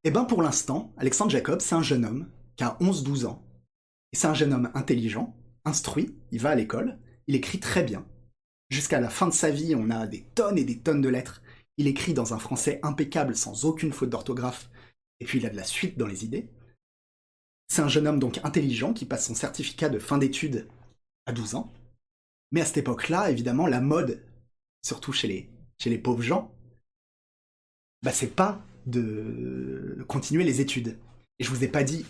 [0.05, 3.45] Eh bien, pour l'instant, Alexandre Jacob, c'est un jeune homme qui a 11-12 ans.
[4.13, 8.07] C'est un jeune homme intelligent, instruit, il va à l'école, il écrit très bien.
[8.71, 11.43] Jusqu'à la fin de sa vie, on a des tonnes et des tonnes de lettres.
[11.79, 14.71] Il écrit dans un français impeccable, sans aucune faute d'orthographe,
[15.19, 16.49] et puis il a de la suite dans les idées.
[17.67, 20.69] C'est un jeune homme donc intelligent qui passe son certificat de fin d'études
[21.27, 21.73] à 12 ans.
[22.53, 24.23] Mais à cette époque-là, évidemment, la mode,
[24.83, 26.53] surtout chez les, chez les pauvres gens,
[28.03, 30.99] bah c'est pas de continuer les études.
[31.39, 32.07] Et je vous ai pas dit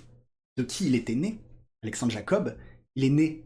[0.56, 1.38] de qui il était né,
[1.82, 2.56] Alexandre Jacob.
[2.94, 3.44] Il est né,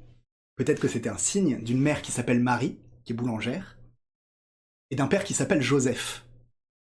[0.57, 3.79] peut-être que c'était un signe, d'une mère qui s'appelle Marie, qui est boulangère,
[4.91, 6.25] et d'un père qui s'appelle Joseph,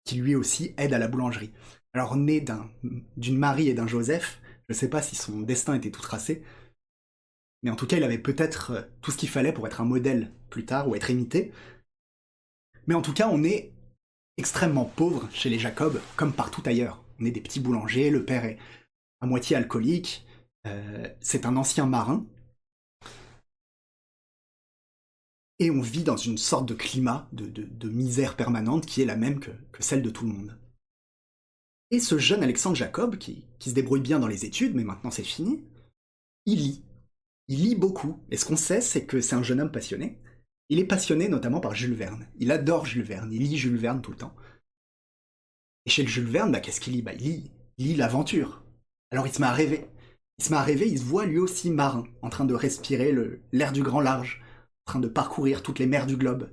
[0.04, 1.52] qui lui aussi aide à la boulangerie.
[1.92, 2.44] Alors né
[3.16, 6.42] d'une Marie et d'un Joseph, je ne sais pas si son destin était tout tracé,
[7.62, 9.84] mais en tout cas, il avait peut-être euh, tout ce qu'il fallait pour être un
[9.84, 11.52] modèle plus tard ou être imité.
[12.86, 13.72] Mais en tout cas, on est
[14.36, 17.02] extrêmement pauvre chez les Jacob, comme partout ailleurs.
[17.20, 18.58] On est des petits boulangers, le père est
[19.20, 20.26] à moitié alcoolique,
[20.66, 22.26] euh, c'est un ancien marin.
[25.58, 29.40] Et on vit dans une sorte de climat de, misère permanente qui est la même
[29.40, 30.58] que celle de tout le monde.
[31.90, 35.22] Et ce jeune Alexandre Jacob, qui, se débrouille bien dans les études, mais maintenant c'est
[35.22, 35.64] fini,
[36.44, 36.82] il lit.
[37.48, 38.18] Il lit beaucoup.
[38.30, 40.18] Et ce qu'on sait, c'est que c'est un jeune homme passionné.
[40.68, 42.26] Il est passionné notamment par Jules Verne.
[42.38, 43.32] Il adore Jules Verne.
[43.32, 44.34] Il lit Jules Verne tout le temps.
[45.84, 47.02] Et chez le Jules Verne, bah, qu'est-ce qu'il lit?
[47.02, 48.64] Bah, Il lit, lit l'aventure.
[49.10, 49.88] Alors il se met à rêver.
[50.38, 53.14] Il se met à rêver, il se voit lui aussi marin, en train de respirer
[53.52, 54.42] l'air du grand large,
[54.86, 56.52] en train de parcourir toutes les mers du globe.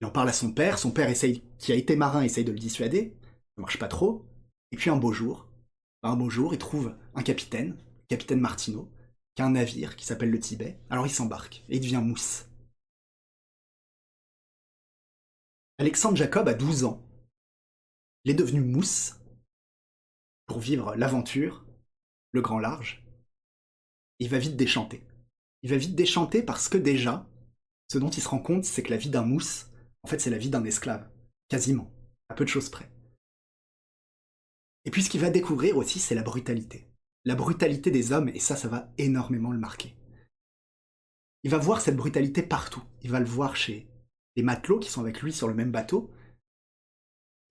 [0.00, 2.52] Il en parle à son père, son père essaye, qui a été marin essaye de
[2.52, 3.16] le dissuader,
[3.56, 4.26] ça marche pas trop.
[4.70, 5.48] Et puis un beau jour,
[6.02, 7.76] un beau jour, il trouve un capitaine,
[8.08, 8.90] capitaine Martineau,
[9.34, 10.78] qui a un navire qui s'appelle le Tibet.
[10.90, 12.44] Alors il s'embarque et il devient mousse.
[15.82, 17.04] Alexandre Jacob a 12 ans.
[18.24, 19.16] Il est devenu mousse
[20.46, 21.66] pour vivre l'aventure,
[22.30, 23.04] le grand large.
[24.20, 25.04] Il va vite déchanter.
[25.64, 27.28] Il va vite déchanter parce que déjà,
[27.90, 29.72] ce dont il se rend compte, c'est que la vie d'un mousse,
[30.04, 31.10] en fait, c'est la vie d'un esclave
[31.48, 31.90] quasiment,
[32.28, 32.88] à peu de choses près.
[34.84, 36.86] Et puis ce qu'il va découvrir aussi, c'est la brutalité.
[37.24, 39.96] La brutalité des hommes, et ça, ça va énormément le marquer.
[41.42, 42.84] Il va voir cette brutalité partout.
[43.02, 43.91] Il va le voir chez
[44.36, 46.10] les matelots qui sont avec lui sur le même bateau.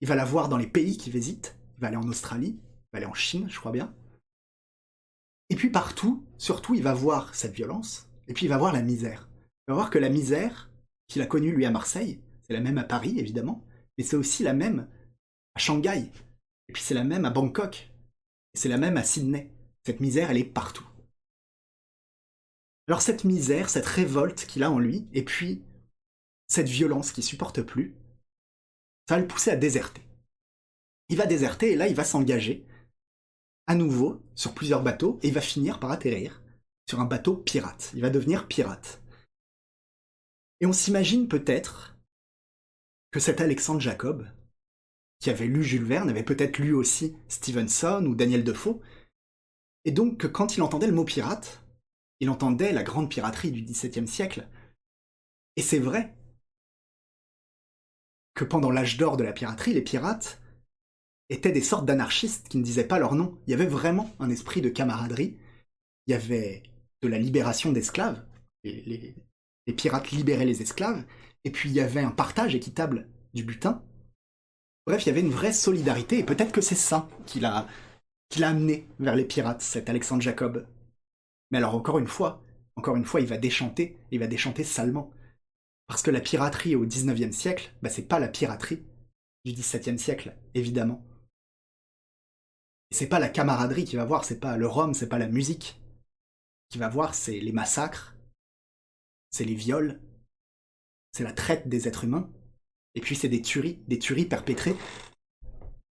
[0.00, 1.56] Il va la voir dans les pays qu'il visite.
[1.76, 3.94] Il va aller en Australie, il va aller en Chine, je crois bien.
[5.50, 8.82] Et puis partout, surtout, il va voir cette violence, et puis il va voir la
[8.82, 9.28] misère.
[9.66, 10.70] Il va voir que la misère
[11.08, 13.64] qu'il a connue lui à Marseille, c'est la même à Paris, évidemment,
[13.96, 14.88] mais c'est aussi la même
[15.54, 16.10] à Shanghai,
[16.68, 17.92] et puis c'est la même à Bangkok,
[18.54, 19.50] et c'est la même à Sydney.
[19.84, 20.86] Cette misère, elle est partout.
[22.88, 25.62] Alors cette misère, cette révolte qu'il a en lui, et puis
[26.52, 27.94] cette violence qu'il supporte plus,
[29.08, 30.02] ça va le pousser à déserter.
[31.08, 32.66] Il va déserter et là il va s'engager
[33.66, 36.42] à nouveau sur plusieurs bateaux et il va finir par atterrir
[36.86, 37.90] sur un bateau pirate.
[37.94, 39.00] Il va devenir pirate.
[40.60, 41.96] Et on s'imagine peut-être
[43.12, 44.28] que cet Alexandre Jacob,
[45.20, 48.78] qui avait lu Jules Verne, avait peut-être lu aussi Stevenson ou Daniel Defoe,
[49.86, 51.64] et donc que quand il entendait le mot pirate,
[52.20, 54.46] il entendait la grande piraterie du XVIIe siècle.
[55.56, 56.14] Et c'est vrai
[58.34, 60.40] que pendant l'âge d'or de la piraterie, les pirates
[61.28, 63.38] étaient des sortes d'anarchistes qui ne disaient pas leur nom.
[63.46, 65.36] Il y avait vraiment un esprit de camaraderie.
[66.06, 66.62] Il y avait
[67.02, 68.24] de la libération d'esclaves.
[68.64, 69.14] Les,
[69.66, 71.04] les, pirates libéraient les esclaves.
[71.44, 73.82] Et puis il y avait un partage équitable du butin.
[74.86, 76.18] Bref, il y avait une vraie solidarité.
[76.18, 77.66] Et peut-être que c'est ça qui l'a,
[78.28, 80.66] qui l'a amené vers les pirates, cet Alexandre Jacob.
[81.50, 82.42] Mais alors encore une fois,
[82.76, 83.96] encore une fois, il va déchanter.
[84.10, 85.10] Il va déchanter salement.
[85.92, 88.82] Parce que la piraterie au XIXe siècle, bah, c'est pas la piraterie
[89.44, 91.04] du XVIIe siècle, évidemment.
[92.90, 95.82] C'est pas la camaraderie qui va voir, c'est pas le rhum, c'est pas la musique
[96.70, 98.16] qui va voir, c'est les massacres,
[99.32, 100.00] c'est les viols,
[101.12, 102.32] c'est la traite des êtres humains,
[102.94, 104.76] et puis c'est des tueries, des tueries perpétrées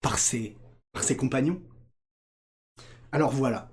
[0.01, 0.57] par ses,
[0.93, 1.61] par ses compagnons.
[3.11, 3.73] Alors voilà.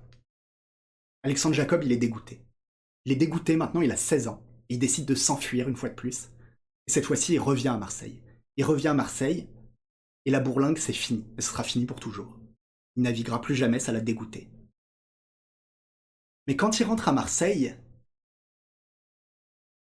[1.22, 2.44] Alexandre Jacob, il est dégoûté.
[3.04, 4.45] Il est dégoûté maintenant, il a 16 ans.
[4.68, 6.30] Il décide de s'enfuir une fois de plus.
[6.86, 8.22] Et cette fois-ci, il revient à Marseille.
[8.56, 9.48] Il revient à Marseille,
[10.26, 11.24] et la bourlingue, c'est fini.
[11.38, 12.38] Ce sera fini pour toujours.
[12.96, 14.50] Il naviguera plus jamais, ça l'a dégoûté.
[16.46, 17.76] Mais quand il rentre à Marseille,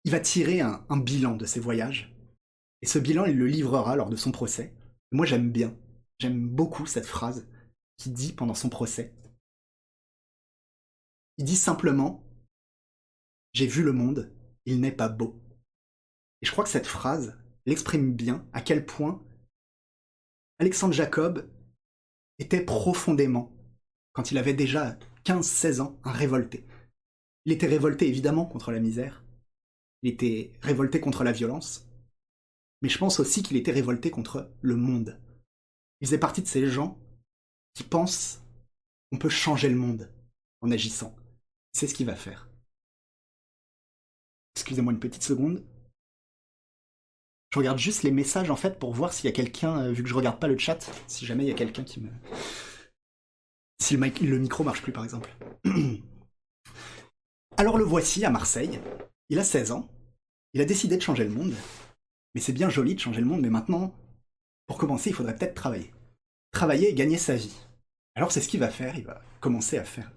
[0.05, 2.15] il va tirer un, un, bilan de ses voyages.
[2.81, 4.75] Et ce bilan, il le livrera lors de son procès.
[5.13, 5.77] Moi, j'aime bien,
[6.19, 7.47] j'aime beaucoup cette phrase
[7.99, 9.15] qu'il dit pendant son procès.
[11.37, 12.25] Il dit simplement
[13.53, 14.33] J'ai vu le monde,
[14.71, 15.37] il n'est pas beau.
[16.43, 19.23] Et je crois que cette phrase l'exprime bien à quel point
[20.59, 21.51] Alexandre Jacob
[22.39, 23.53] était profondément,
[24.13, 26.65] quand il avait déjà 15-16 ans, un révolté.
[27.45, 29.25] Il était révolté évidemment contre la misère,
[30.03, 31.89] il était révolté contre la violence,
[32.83, 35.19] mais je pense aussi qu'il était révolté contre le monde.
[36.01, 36.99] Il faisait partie de ces gens
[37.75, 38.43] qui pensent
[39.11, 40.11] qu'on peut changer le monde
[40.61, 41.15] en agissant.
[41.73, 42.50] C'est ce qu'il va faire.
[44.61, 45.63] Excusez-moi une petite seconde.
[47.51, 50.03] Je regarde juste les messages en fait pour voir s'il y a quelqu'un, euh, vu
[50.03, 52.11] que je regarde pas le chat, si jamais il y a quelqu'un qui me.
[53.79, 55.35] Si le, le micro marche plus par exemple.
[57.57, 58.81] Alors le voici à Marseille.
[59.31, 59.89] Il a 16 ans.
[60.53, 61.55] Il a décidé de changer le monde.
[62.35, 63.95] Mais c'est bien joli de changer le monde, mais maintenant,
[64.67, 65.91] pour commencer, il faudrait peut-être travailler.
[66.53, 67.57] Travailler et gagner sa vie.
[68.15, 68.99] Alors c'est ce qu'il va faire.
[68.99, 70.13] Il va commencer à faire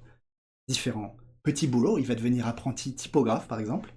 [0.67, 1.97] différents petits boulots.
[1.97, 3.93] Il va devenir apprenti typographe par exemple.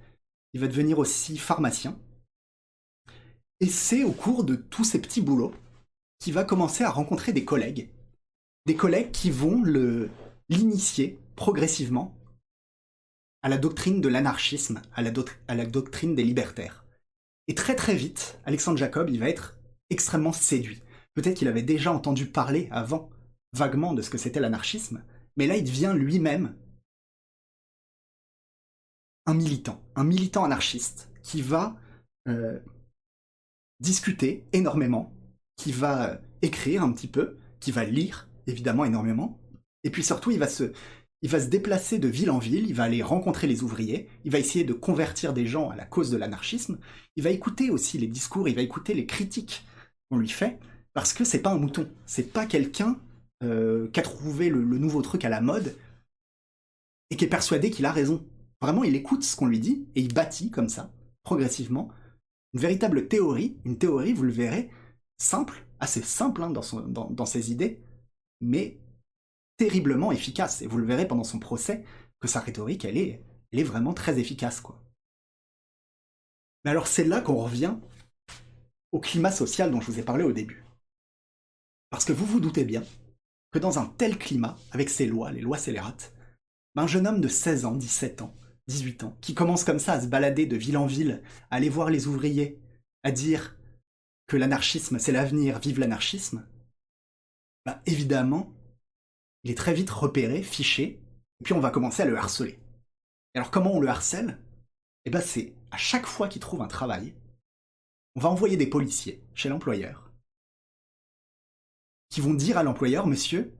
[0.57, 1.99] Il va devenir aussi pharmacien.
[3.61, 5.53] Et c'est au cours de tous ces petits boulots
[6.19, 7.91] qu'il va commencer à rencontrer des collègues.
[8.65, 9.63] Des collègues qui vont
[10.49, 12.17] l'initier progressivement
[13.43, 16.87] à la doctrine de l'anarchisme, à, à la, doctrine des libertaires.
[17.49, 19.59] Et très très vite, Alexandre Jacob, il va être
[19.91, 20.81] extrêmement séduit.
[21.13, 23.11] Peut-être qu'il avait déjà entendu parler avant,
[23.53, 25.05] vaguement, de ce que c'était l'anarchisme,
[25.37, 26.55] mais là il devient lui-même
[29.27, 31.77] un militant, un militant anarchiste qui va
[32.29, 32.59] euh,
[33.81, 35.13] discuter énormément,
[35.57, 39.39] qui va euh, écrire un petit peu, qui va lire évidemment énormément,
[39.85, 40.73] et puis surtout il va se,
[41.49, 44.73] déplacer de ville en ville, il va aller rencontrer les ouvriers, il va essayer de
[44.73, 46.79] convertir des gens à la cause de l'anarchisme,
[47.17, 49.67] il va écouter aussi les discours, il va écouter les critiques
[50.09, 50.61] qu'on lui fait,
[50.95, 53.01] parce que c'est pas un mouton, c'est pas quelqu'un
[53.43, 55.75] euh, qui a trouvé le nouveau truc à la mode
[57.11, 58.25] et qui est persuadé qu'il a raison.
[58.61, 60.93] Vraiment, il écoute ce qu'on lui dit et il bâtit comme ça,
[61.23, 61.91] progressivement,
[62.55, 64.71] une véritable théorie, une théorie, vous le verrez,
[65.19, 67.83] simple, assez simple hein, dans, ses idées,
[68.41, 68.79] mais
[69.59, 70.63] terriblement efficace.
[70.63, 71.85] Et vous le verrez pendant son procès
[72.21, 73.23] que sa rhétorique, elle est,
[73.63, 74.61] vraiment très efficace.
[74.61, 74.83] quoi.
[76.65, 77.77] Mais alors c'est là qu'on revient
[78.93, 80.65] au climat social dont je vous ai parlé au début.
[81.91, 82.83] Parce que vous vous doutez bien
[83.53, 86.13] que dans un tel climat, avec ces lois, les lois scélérates,
[86.75, 88.35] ben, un jeune homme de 16 ans, 17 ans,
[88.69, 91.69] 18 ans, qui commence comme ça à se balader de ville en ville, à aller
[91.69, 92.61] voir les ouvriers,
[93.03, 93.57] à dire
[94.27, 96.47] que l'anarchisme c'est l'avenir, vive l'anarchisme,
[97.65, 98.53] ben, évidemment,
[99.45, 101.01] il est très vite repéré, fiché,
[101.41, 102.59] et puis on va commencer à le harceler.
[103.35, 104.39] alors comment on le harcèle?
[105.05, 107.15] Eh ben c'est à chaque fois qu'il trouve un travail,
[108.17, 110.07] on va envoyer des policiers chez l'employeur
[112.11, 113.53] qui vont dire à l'employeur, monsieur,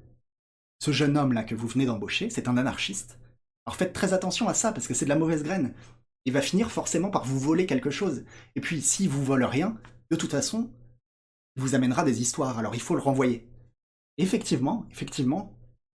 [0.79, 3.19] ce jeune homme-là que vous venez d'embaucher, c'est un anarchiste.
[3.67, 5.75] Alors faites très attention à ça, parce que c'est de la mauvaise graine.
[6.25, 8.25] Il va finir forcément par vous voler quelque chose.
[8.55, 9.77] Et puis, s'il vous vole rien,
[10.11, 10.71] de toute façon,
[11.57, 13.49] il vous amènera des histoires, alors il faut le renvoyer.
[14.19, 15.53] effectivement, effectivement,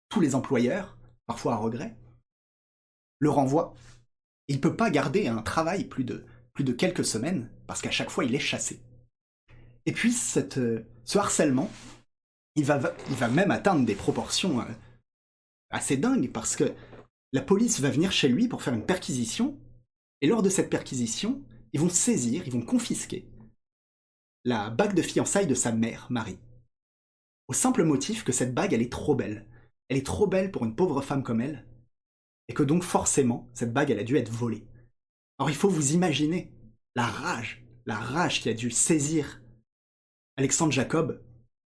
[0.10, 1.96] tous les employeurs, parfois à regret,
[3.20, 3.74] le renvoient.
[4.48, 7.92] il ne peut pas garder un travail plus de, plus de quelques semaines, parce qu'à
[7.92, 8.82] chaque fois, il est chassé.
[9.86, 10.14] Et puis,
[10.58, 11.72] euh, ce harcèlement,
[12.56, 12.80] il va,
[13.10, 14.66] il va même atteindre des proportions euh,
[15.70, 16.74] assez dingues, parce que
[17.34, 19.60] la police va venir chez lui pour faire une perquisition,
[20.22, 21.42] et lors de cette perquisition,
[21.74, 23.28] ils vont saisir, ils vont confisquer
[24.44, 26.40] la bague de fiançailles de sa mère, Marie.
[27.48, 29.46] Au simple motif que cette bague, elle est trop belle.
[29.88, 31.68] Elle est trop belle pour une pauvre femme comme elle,
[32.48, 34.66] et que donc forcément, cette bague, elle a dû être volée.
[35.38, 36.52] Alors il faut vous imaginer
[36.96, 39.42] la rage, la rage qui a dû saisir
[40.38, 41.22] Alexandre Jacob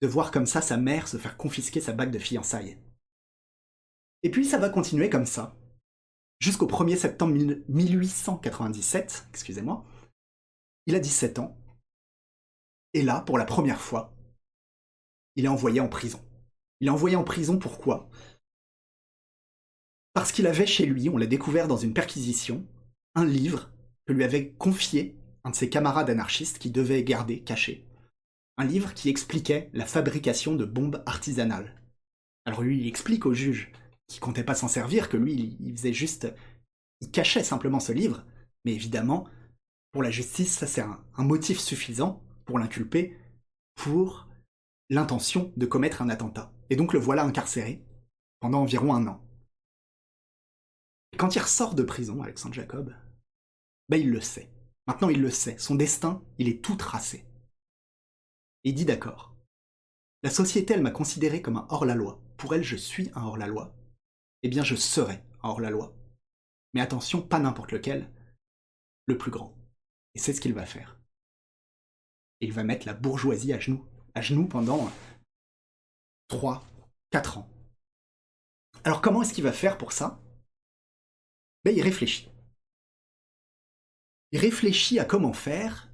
[0.00, 2.78] de voir comme ça sa mère se faire confisquer sa bague de fiançailles.
[4.24, 5.54] Et puis ça va continuer comme ça,
[6.40, 7.34] jusqu'au 1er septembre
[7.68, 9.84] 1897, excusez-moi.
[10.86, 11.56] Il a 17 ans,
[12.94, 14.16] et là, pour la première fois,
[15.36, 16.20] il est envoyé en prison.
[16.80, 18.08] Il est envoyé en prison pourquoi?
[20.14, 22.66] Parce qu'il avait chez lui, on l'a découvert dans une perquisition,
[23.14, 23.70] un livre
[24.06, 27.86] que lui avait confié un de ses camarades anarchistes qui devait garder caché.
[28.56, 31.78] Un livre qui expliquait la fabrication de bombes artisanales.
[32.46, 33.70] Alors lui, il explique au juge
[34.08, 36.32] qui comptait pas s'en servir, que lui, il faisait juste...
[37.00, 38.24] Il cachait simplement ce livre,
[38.64, 39.26] mais évidemment,
[39.94, 43.16] pour la justice, ça c'est un, motif suffisant pour l'inculper
[43.76, 44.28] pour
[44.90, 46.52] l'intention de commettre un attentat.
[46.68, 47.80] Et donc le voilà incarcéré
[48.40, 49.24] pendant environ un an.
[51.16, 52.92] quand il ressort de prison, Alexandre Jacob,
[53.88, 54.50] ben il le sait.
[54.88, 55.56] Maintenant il le sait.
[55.58, 57.24] Son destin, il est tout tracé.
[58.64, 59.36] Et il dit d'accord.
[60.24, 62.20] La société, elle m'a considéré comme un hors-la-loi.
[62.36, 63.72] Pour elle, je suis un hors-la-loi.
[64.44, 65.92] Eh bien, je serai hors-la-loi.
[66.74, 68.08] Mais attention, pas n'importe lequel,
[69.06, 69.58] le plus grand.
[70.14, 71.00] Et c'est ce qu'il va faire
[72.44, 74.90] il va mettre la bourgeoisie à genoux, à genoux pendant
[76.28, 76.64] 3,
[77.10, 77.48] 4 ans.
[78.84, 80.20] Alors comment est-ce qu'il va faire pour ça?
[81.64, 82.28] Ben, Il réfléchit.
[84.32, 85.90] Il réfléchit à comment faire.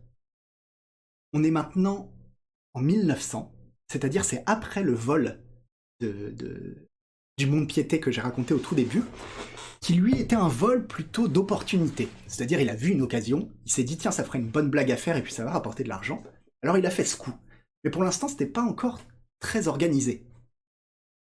[1.32, 2.12] On est maintenant
[2.74, 3.52] en 1900,
[3.88, 5.40] c'est-à-dire c'est après le vol
[6.00, 6.88] de,
[7.40, 9.02] du monde piété que j'ai raconté au tout début,
[9.80, 12.08] qui lui était un vol plutôt d'opportunité.
[12.26, 14.92] C'est-à-dire il a vu une occasion, il s'est dit tiens ça ferait une bonne blague
[14.92, 16.22] à faire et puis ça va rapporter de l'argent.
[16.62, 17.32] Alors il a fait ce coup.
[17.82, 19.00] Mais pour l'instant, c'était pas encore
[19.40, 20.26] très organisé.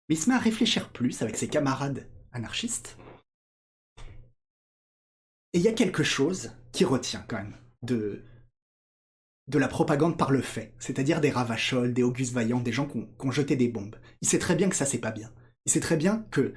[0.08, 2.96] Mais il se met à réfléchir plus avec ses camarades anarchistes.
[5.52, 8.22] Et il y a quelque chose qui retient quand même de,
[9.48, 13.06] de la propagande par le fait, c'est-à-dire des Ravachol, des Auguste Vaillant, des gens qui
[13.18, 13.96] ont, jeté des bombes.
[14.22, 15.30] Il sait très bien que ça c'est pas bien.
[15.68, 16.54] Il sait très bien que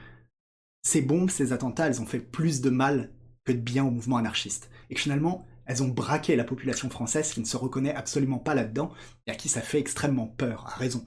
[0.83, 3.11] ces bombes, ces attentats, elles ont fait plus de mal
[3.43, 4.69] que de bien au mouvement anarchiste.
[4.89, 8.55] Et que finalement, elles ont braqué la population française qui ne se reconnaît absolument pas
[8.55, 8.93] là-dedans
[9.27, 11.03] et à qui ça fait extrêmement peur, à raison.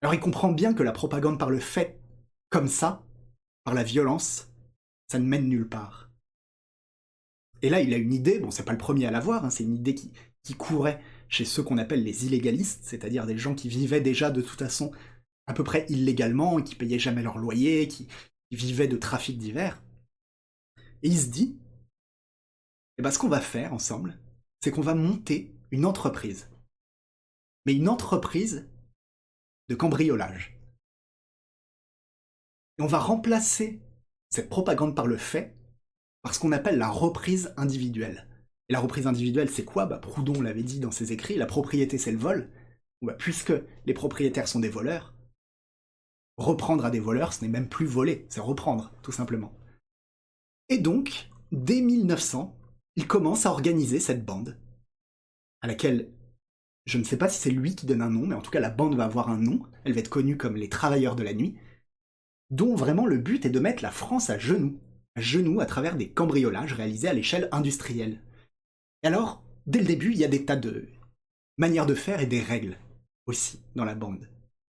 [0.00, 2.00] Alors il comprend bien que la propagande par le fait,
[2.48, 3.04] comme ça,
[3.64, 4.50] par la violence,
[5.10, 6.08] ça ne mène nulle part.
[7.60, 9.64] Et là, il a une idée, bon, c'est pas le premier à l'avoir, hein, c'est
[9.64, 10.12] une idée qui,
[10.44, 14.40] qui courait chez ceux qu'on appelle les illégalistes, c'est-à-dire des gens qui vivaient déjà de
[14.40, 14.92] toute façon
[15.46, 18.08] à peu près illégalement, qui payaient jamais leur loyer, qui,
[18.50, 19.82] vivaient de trafic divers.
[21.02, 21.58] Et il se dit,
[22.98, 24.18] eh ben, ce qu'on va faire ensemble,
[24.60, 26.50] c'est qu'on va monter une entreprise.
[27.64, 28.68] Mais une entreprise
[29.70, 30.54] de cambriolage.
[32.78, 33.80] Et on va remplacer
[34.28, 35.56] cette propagande par le fait
[36.22, 38.26] par ce qu'on appelle la reprise individuelle.
[38.68, 39.86] Et la reprise individuelle, c'est quoi?
[39.86, 42.48] Bah, Proudhon l'avait dit dans ses écrits, la propriété c'est le vol.
[43.02, 43.52] Bah, puisque
[43.84, 45.12] les propriétaires sont des voleurs,
[46.42, 49.52] reprendre à des voleurs, ce n'est même plus voler, c'est reprendre, tout simplement.
[50.68, 52.56] Et donc, dès 1900,
[52.96, 54.58] il commence à organiser cette bande,
[55.60, 56.10] à laquelle
[56.84, 58.60] je ne sais pas si c'est lui qui donne un nom, mais en tout cas
[58.60, 61.32] la bande va avoir un nom, elle va être connue comme les Travailleurs de la
[61.32, 61.56] Nuit,
[62.50, 64.78] dont vraiment le but est de mettre la France à genoux,
[65.14, 68.20] à genoux à travers des cambriolages réalisés à l'échelle industrielle.
[69.02, 70.88] Et alors, dès le début, il y a des tas de
[71.56, 72.78] manières de faire et des règles
[73.26, 74.28] aussi dans la bande.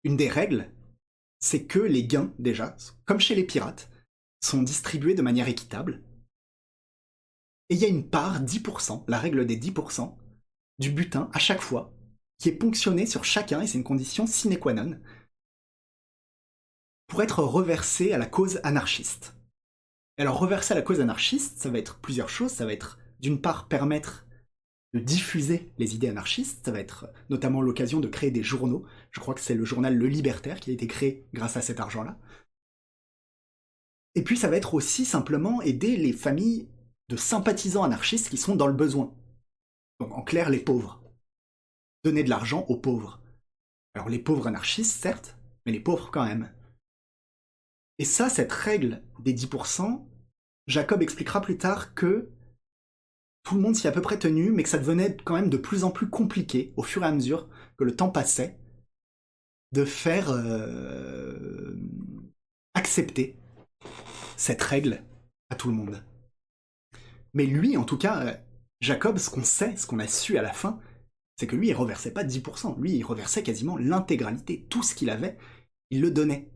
[0.03, 0.69] Une des règles,
[1.39, 2.75] c'est que les gains, déjà,
[3.05, 3.89] comme chez les pirates,
[4.41, 6.03] sont distribués de manière équitable.
[7.69, 10.15] Et il y a une part, 10%, la règle des 10%,
[10.79, 11.93] du butin à chaque fois,
[12.39, 14.99] qui est ponctionné sur chacun, et c'est une condition sine qua non,
[17.07, 19.33] pour être reversé à la cause anarchiste.
[20.17, 23.41] alors reverser à la cause anarchiste, ça va être plusieurs choses, ça va être d'une
[23.41, 24.26] part permettre
[24.93, 29.19] de diffuser les idées anarchistes, ça va être notamment l'occasion de créer des journaux, je
[29.19, 32.17] crois que c'est le journal Le Libertaire qui a été créé grâce à cet argent-là.
[34.15, 36.67] Et puis ça va être aussi simplement aider les familles
[37.09, 39.13] de sympathisants anarchistes qui sont dans le besoin.
[39.99, 41.01] Donc en clair, les pauvres.
[42.03, 43.21] Donner de l'argent aux pauvres.
[43.93, 46.51] Alors les pauvres anarchistes, certes, mais les pauvres quand même.
[47.99, 50.05] Et ça, cette règle des 10%,
[50.67, 52.29] Jacob expliquera plus tard que
[53.47, 55.49] tout le monde s'y est à peu près tenu, mais que ça devenait quand même
[55.49, 58.57] de plus en plus compliqué au fur et à mesure que le temps passait
[59.71, 61.73] de faire euh,
[62.73, 63.37] accepter
[64.35, 65.01] cette règle
[65.49, 66.03] à tout le monde.
[67.33, 68.37] Mais lui, en tout cas,
[68.81, 70.81] Jacob, ce qu'on sait, ce qu'on a su à la fin,
[71.37, 72.77] c'est que lui, il reversait pas 10%.
[72.81, 74.65] Lui, il reversait quasiment l'intégralité.
[74.67, 75.37] Tout ce qu'il avait,
[75.89, 76.51] il le donnait.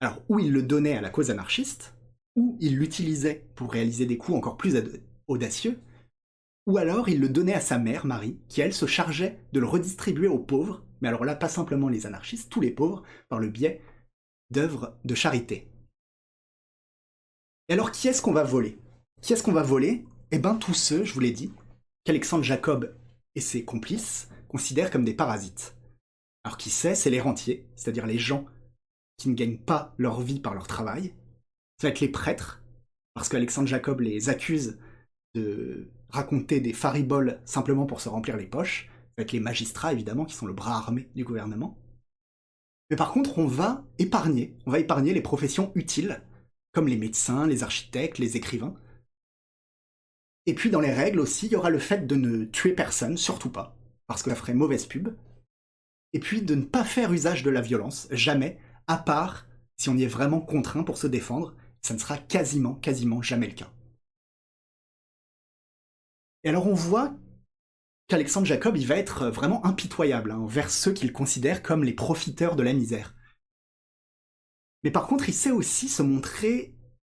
[0.00, 1.94] Alors, ou il le donnait à la cause anarchiste,
[2.34, 4.76] ou il l'utilisait pour réaliser des coups encore plus
[5.28, 5.80] audacieux,
[6.66, 9.66] ou alors il le donnait à sa mère, Marie, qui elle se chargeait de le
[9.66, 13.48] redistribuer aux pauvres, mais alors là, pas simplement les anarchistes, tous les pauvres, par le
[13.48, 13.80] biais
[14.50, 15.68] d'œuvres de charité.
[17.68, 18.78] Et alors, qui est-ce qu'on va voler?
[19.20, 20.04] Qui est-ce qu'on va voler?
[20.30, 21.52] Eh bien, tous ceux, je vous l'ai dit,
[22.04, 22.96] qu'Alexandre Jacob
[23.34, 25.76] et ses complices considèrent comme des parasites.
[26.44, 26.94] Alors, qui c'est?
[26.94, 28.46] C'est les rentiers, c'est-à-dire les gens
[29.18, 31.14] qui ne gagnent pas leur vie par leur travail.
[31.80, 32.62] Ça va être les prêtres,
[33.14, 34.78] parce qu'Alexandre Jacob les accuse
[35.34, 38.90] de raconter des fariboles simplement pour se remplir les poches.
[39.18, 41.78] Être les magistrats, évidemment, qui sont le bras armé du gouvernement.
[42.90, 46.22] Mais par contre, on va épargner, on va épargner les professions utiles,
[46.72, 48.74] comme les médecins, les architectes, les écrivains.
[50.44, 53.16] Et puis dans les règles aussi, il y aura le fait de ne tuer personne,
[53.16, 55.08] surtout pas, parce que ça ferait mauvaise pub.
[56.12, 59.46] Et puis de ne pas faire usage de la violence, jamais, à part
[59.76, 63.48] si on y est vraiment contraint pour se défendre, ça ne sera quasiment, quasiment jamais
[63.48, 63.70] le cas.
[66.46, 67.12] Et alors on voit
[68.06, 72.54] qu'Alexandre Jacob, il va être vraiment impitoyable hein, envers ceux qu'il considère comme les profiteurs
[72.54, 73.16] de la misère.
[74.84, 76.72] Mais par contre, il sait aussi se montrer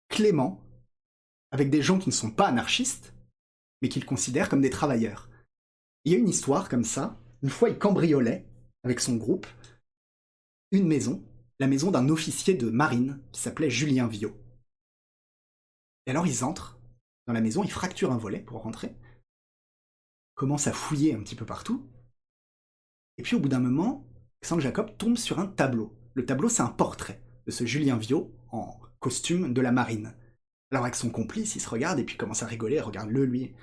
[0.09, 0.63] clément
[1.51, 3.15] avec des gens qui ne sont pas anarchistes,
[3.83, 5.29] mais qu'il considère comme des travailleurs.
[6.05, 7.21] Il y a une histoire comme ça.
[7.43, 8.47] Une fois, il cambriolait,
[8.85, 9.49] avec son groupe,
[10.71, 11.21] une maison
[11.59, 14.37] la maison d'un officier de marine qui s'appelait Julien Viau.
[16.07, 16.79] Et alors ils entrent
[17.27, 18.95] dans la maison, ils fracturent un volet pour rentrer,
[20.37, 21.85] commencent à fouiller un petit peu partout,
[23.19, 24.07] et puis au bout d'un moment,
[24.41, 25.97] Alexandre Jacob tombe sur un tableau.
[26.15, 30.15] Le tableau, c'est un portrait de ce Julien Viau en costume de la marine.
[30.71, 33.55] Alors avec son complice, il se regarde et puis commence à rigoler, regarde-le lui,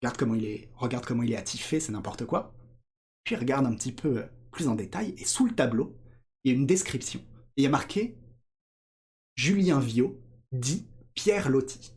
[0.00, 2.54] regarde comment il est, regarde comment il est attifé, c'est n'importe quoi.
[3.24, 5.96] Puis il regarde un petit peu plus en détail, et sous le tableau,
[6.44, 7.24] il y a une description.
[7.56, 8.18] Il y a marqué
[9.36, 11.94] Julien Viau dit Pierre Loti.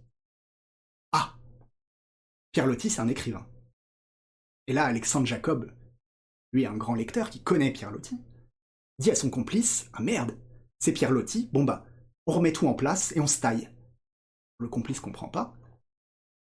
[1.11, 1.37] Ah
[2.51, 3.47] Pierre Loti, c'est un écrivain.
[4.67, 5.71] Et là, Alexandre Jacob,
[6.51, 8.17] lui, un grand lecteur qui connaît Pierre Loti,
[8.99, 10.37] dit à son complice Ah merde,
[10.79, 11.85] c'est Pierre Loti, bon bah,
[12.25, 13.69] on remet tout en place et on se taille.
[14.59, 15.53] Le complice comprend pas.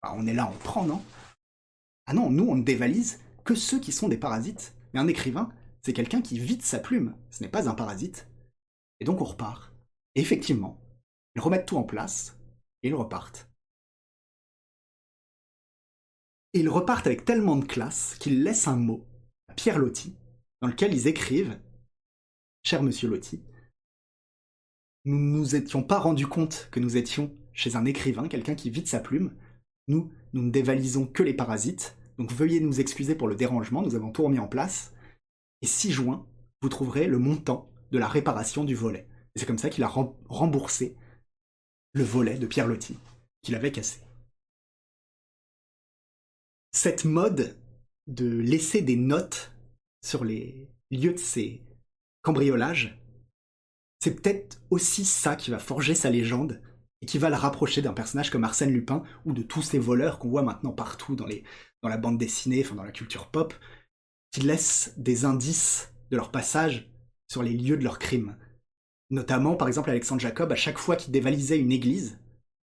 [0.03, 1.03] Bah, on est là, on prend, non?
[2.07, 4.75] Ah non, nous, on ne dévalise que ceux qui sont des parasites.
[4.95, 5.51] Mais un écrivain,
[5.83, 8.29] c'est quelqu'un qui vide sa plume, ce n'est pas un parasite.
[9.01, 9.73] Et donc on repart.
[10.15, 10.81] Et effectivement,
[11.35, 12.39] ils remettent tout en place,
[12.83, 13.49] et ils repartent.
[16.57, 19.05] Et ils repartent avec tellement de classe qu'ils laissent un mot
[19.49, 20.17] à Pierre Loti,
[20.63, 21.61] dans lequel ils écrivent
[22.63, 23.43] Cher monsieur Loti,
[25.05, 28.71] nous ne nous étions pas rendus compte que nous étions chez un écrivain, quelqu'un qui
[28.71, 29.35] vide sa plume.
[29.89, 33.95] Nous, nous ne dévalisons que les parasites, donc veuillez nous excuser pour le dérangement, nous
[33.95, 34.95] avons tout remis en place,
[35.61, 36.27] et 6 juin,
[36.63, 39.07] vous trouverez le montant de la réparation du volet.
[39.35, 39.93] Et c'est comme ça qu'il a
[40.31, 40.97] remboursé
[41.93, 42.99] le volet de Pierre Loti,
[43.43, 44.06] qu'il avait cassé.
[46.77, 47.57] Cette mode
[48.07, 49.51] de laisser des notes
[50.05, 51.63] sur les lieux de ces
[52.21, 53.01] cambriolages,
[53.99, 56.61] c'est peut-être aussi ça qui va forger sa légende
[57.01, 60.19] et qui va le rapprocher d'un personnage comme Arsène Lupin ou de tous ces voleurs
[60.19, 61.27] qu'on voit maintenant partout dans,
[61.83, 63.55] dans la bande dessinée, enfin dans la culture pop,
[64.31, 66.91] qui laissent des indices de leur passage
[67.27, 68.37] sur les lieux de leurs crimes.
[69.09, 72.19] Notamment, par exemple, Alexandre Jacob, à chaque fois qu'il dévalisait une église,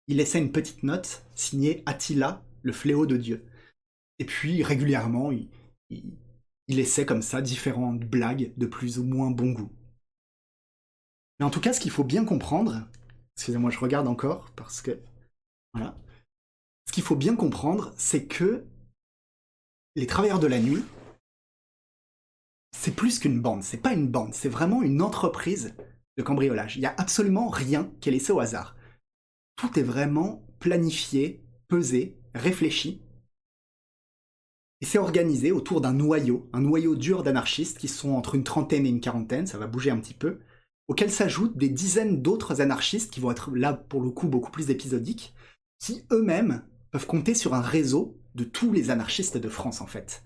[0.09, 3.45] il laissait une petite note signée Attila, le fléau de Dieu.
[4.22, 5.50] Et puis régulièrement, il,
[5.90, 9.72] il, essaie comme ça différentes blagues de plus ou moins bon goût.
[11.40, 12.88] Mais en tout cas, ce qu'il faut bien comprendre,
[13.36, 15.00] excusez-moi, je regarde encore parce que
[15.74, 15.98] voilà.
[16.88, 18.64] Ce qu'il faut bien comprendre, c'est que
[19.96, 20.86] les travailleurs de la nuit,
[22.78, 25.74] c'est plus qu'une bande, c'est pas une bande, c'est vraiment une entreprise
[26.16, 26.76] de cambriolage.
[26.76, 28.76] Il n'y a absolument rien qui est laissé au hasard.
[29.56, 33.02] Tout est vraiment planifié, pesé, réfléchi.
[34.82, 38.86] Et c'est organisé autour d'un noyau, un noyau dur d'anarchistes qui sont entre une trentaine
[38.86, 40.40] et une quarantaine, ça va bouger un petit peu,
[40.88, 44.72] auxquels s'ajoutent des dizaines d'autres anarchistes qui vont être là pour le coup beaucoup plus
[44.72, 45.36] épisodiques,
[45.80, 50.24] qui eux-mêmes peuvent compter sur un réseau de tous les anarchistes de France en fait.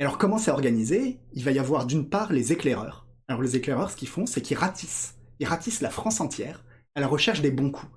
[0.00, 1.20] Alors comment c'est organisé?
[1.32, 3.06] Il va y avoir d'une part les éclaireurs.
[3.28, 5.14] Alors les éclaireurs, ce qu'ils font, c'est qu'ils ratissent.
[5.38, 6.64] Ils ratissent la France entière
[6.96, 7.92] à la recherche des bons coups.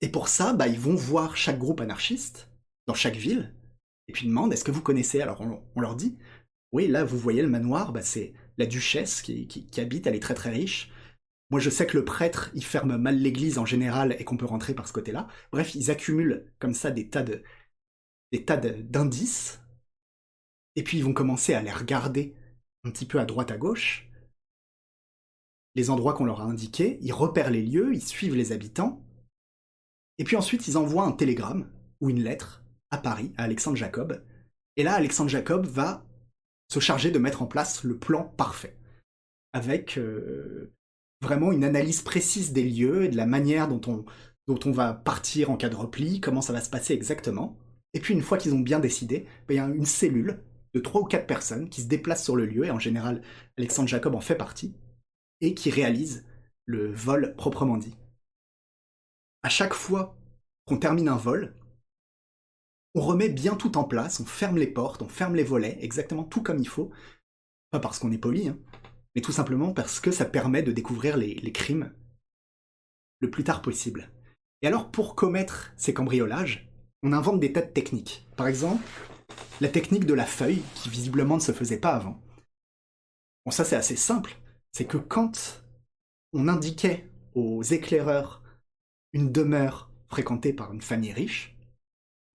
[0.00, 2.50] Et pour ça, bah, ils vont voir chaque groupe anarchiste
[2.86, 3.54] dans chaque ville,
[4.08, 6.16] et puis ils demandent est-ce que vous connaissez Alors on, leur dit
[6.72, 10.20] oui, là vous voyez le manoir, bah, c'est la duchesse qui, qui, habite, elle est
[10.20, 10.90] très très riche.
[11.50, 14.46] Moi je sais que le prêtre, il ferme mal l'église en général et qu'on peut
[14.46, 15.28] rentrer par ce côté-là.
[15.52, 17.42] Bref, ils accumulent comme ça des tas de,
[18.32, 19.60] des tas d'indices,
[20.74, 22.34] et puis ils vont commencer à les regarder
[22.84, 24.08] un petit peu à droite à gauche,
[25.74, 29.02] les endroits qu'on leur a indiqués, ils repèrent les lieux, ils suivent les habitants,
[30.18, 34.22] et puis ensuite ils envoient un télégramme ou une lettre à Paris, à Alexandre Jacob,
[34.76, 36.04] et là Alexandre Jacob va
[36.68, 38.76] se charger de mettre en place le plan parfait,
[39.52, 40.72] avec euh,
[41.22, 44.04] vraiment une analyse précise des lieux et de la manière dont
[44.64, 47.56] on, va partir en cas de repli, comment ça va se passer exactement.
[47.94, 50.42] Et puis une fois qu'ils ont bien décidé, ben, il y a une cellule
[50.74, 53.22] de trois ou quatre personnes qui se déplacent sur le lieu, et en général
[53.56, 54.74] Alexandre Jacob en fait partie,
[55.40, 56.26] et qui réalise
[56.66, 57.94] le vol proprement dit.
[59.42, 60.16] À chaque fois
[60.66, 61.54] qu'on termine un vol,
[62.96, 66.24] on remet bien tout en place, on ferme les portes, on ferme les volets, exactement
[66.24, 66.90] tout comme il faut.
[67.70, 68.58] Pas parce qu'on est poli, hein,
[69.14, 71.92] mais tout simplement parce que ça permet de découvrir les, les crimes
[73.20, 74.10] le plus tard possible.
[74.62, 76.70] Et alors, pour commettre ces cambriolages,
[77.02, 78.26] on invente des tas de techniques.
[78.34, 78.82] Par exemple,
[79.60, 82.18] la technique de la feuille, qui visiblement ne se faisait pas avant.
[83.44, 84.38] Bon, ça c'est assez simple.
[84.72, 85.62] C'est que quand
[86.32, 88.42] on indiquait aux éclaireurs
[89.12, 91.55] une demeure fréquentée par une famille riche,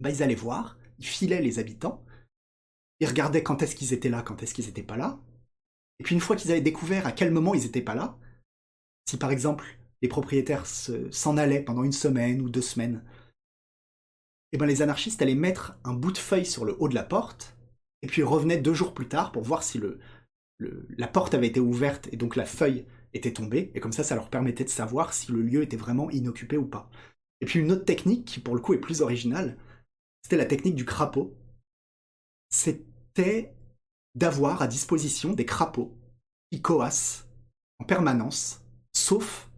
[0.02, 2.04] bah, ils allaient voir, ils filaient les habitants,
[3.00, 5.20] ils regardaient quand est-ce qu'ils étaient là, quand est-ce qu'ils n'étaient pas là,
[6.00, 8.18] et puis une fois qu'ils avaient découvert à quel moment ils n'étaient pas là,
[9.08, 9.66] si par exemple
[10.02, 13.04] les propriétaires s'en allaient pendant une semaine ou deux semaines,
[14.54, 16.96] et eh ben les anarchistes allaient mettre un bout de feuille sur le haut de
[16.96, 17.56] la porte,
[18.02, 20.00] et puis revenaient deux jours plus tard pour voir si le,
[20.98, 24.16] la porte avait été ouverte et donc la feuille était tombée, et comme ça, ça
[24.16, 26.90] leur permettait de savoir si le lieu était vraiment inoccupé ou pas.
[27.42, 29.58] Et puis une autre technique, qui pour le coup est plus originale,
[30.24, 31.36] c'était la technique du crapaud.
[32.50, 33.54] C'était
[34.16, 35.98] d'avoir à disposition des crapauds
[36.52, 37.28] qui coassent
[37.80, 38.62] en permanence,
[38.94, 39.50] sauf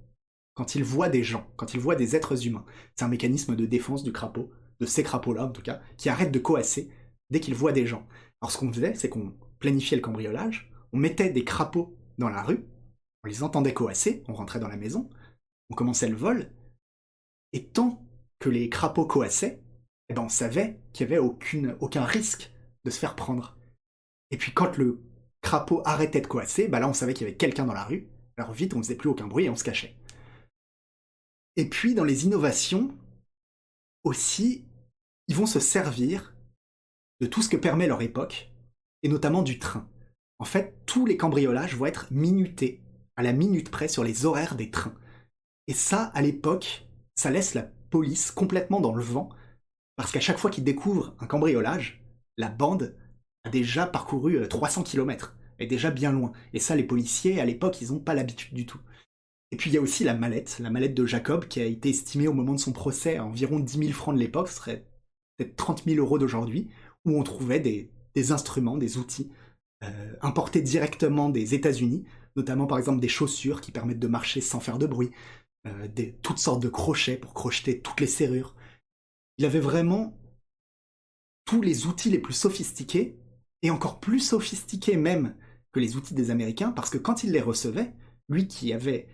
[0.54, 2.66] quand ils voient des gens, quand ils voient des êtres humains.
[2.96, 6.32] C'est un mécanisme de défense du crapaud de ces crapauds-là en tout cas, qui arrêtent
[6.32, 6.90] de coasser
[7.30, 8.08] dès qu'ils voient des gens.
[8.42, 12.44] Alors ce qu'on faisait, c'est qu'on planifiait le cambriolage, on mettait des crapauds dans la
[12.44, 12.66] rue,
[13.24, 15.10] on les entendait coasser, on rentrait dans la maison,
[15.70, 16.52] on commençait le vol,
[17.54, 18.06] et tant
[18.40, 19.64] que les crapauds coassaient,
[20.10, 22.52] eh ben on savait qu'il n'y avait aucune, aucun risque
[22.84, 23.58] de se faire prendre.
[24.32, 25.02] Et puis quand le
[25.42, 28.08] crapaud arrêtait de coasser, bah là on savait qu'il y avait quelqu'un dans la rue,
[28.38, 29.96] alors vite on ne faisait plus aucun bruit et on se cachait.
[31.56, 32.96] Et puis dans les innovations,
[34.04, 34.66] aussi,
[35.28, 36.36] ils vont se servir
[37.22, 38.52] de tout ce que permet leur époque,
[39.02, 39.88] et notamment du train.
[40.40, 42.82] En fait, tous les cambriolages vont être minutés,
[43.16, 44.96] à la minute près, sur les horaires des trains.
[45.68, 46.86] Et ça, à l'époque,
[47.16, 49.30] ça laisse la police complètement dans le vent,
[49.96, 52.04] parce qu'à chaque fois qu'ils découvrent un cambriolage,
[52.38, 52.96] la bande
[53.44, 56.32] a déjà parcouru 300 euh, km, est déjà bien loin.
[56.54, 58.80] Et ça, les policiers, à l'époque, ils n'ont pas l'habitude du tout.
[59.52, 61.90] Et puis il y a aussi la mallette, la mallette de Jacob, qui a été
[61.90, 64.88] estimée au moment de son procès à environ 10 000 francs de l'époque, ce serait
[65.38, 66.70] peut-être 30 000 euros d'aujourd'hui,
[67.06, 69.32] où on trouvait des, instruments, des outils
[69.84, 72.04] euh, importés directement des États-Unis,
[72.36, 75.12] notamment par exemple des chaussures qui permettent de marcher sans faire de bruit,
[75.68, 78.56] euh, des, toutes sortes de crochets pour crocheter toutes les serrures.
[79.38, 80.18] Il avait vraiment
[81.46, 83.18] tous les outils les plus sophistiqués,
[83.62, 85.36] et encore plus sophistiqués même
[85.72, 87.94] que les outils des Américains, parce que quand il les recevait,
[88.30, 89.08] lui qui avait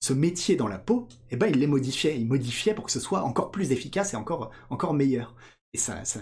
[0.00, 2.20] ce métier dans la peau, eh ben, il les modifiait.
[2.20, 5.34] Il modifiait pour que ce soit encore plus efficace et encore, encore meilleur.
[5.72, 6.20] Et ça, ça,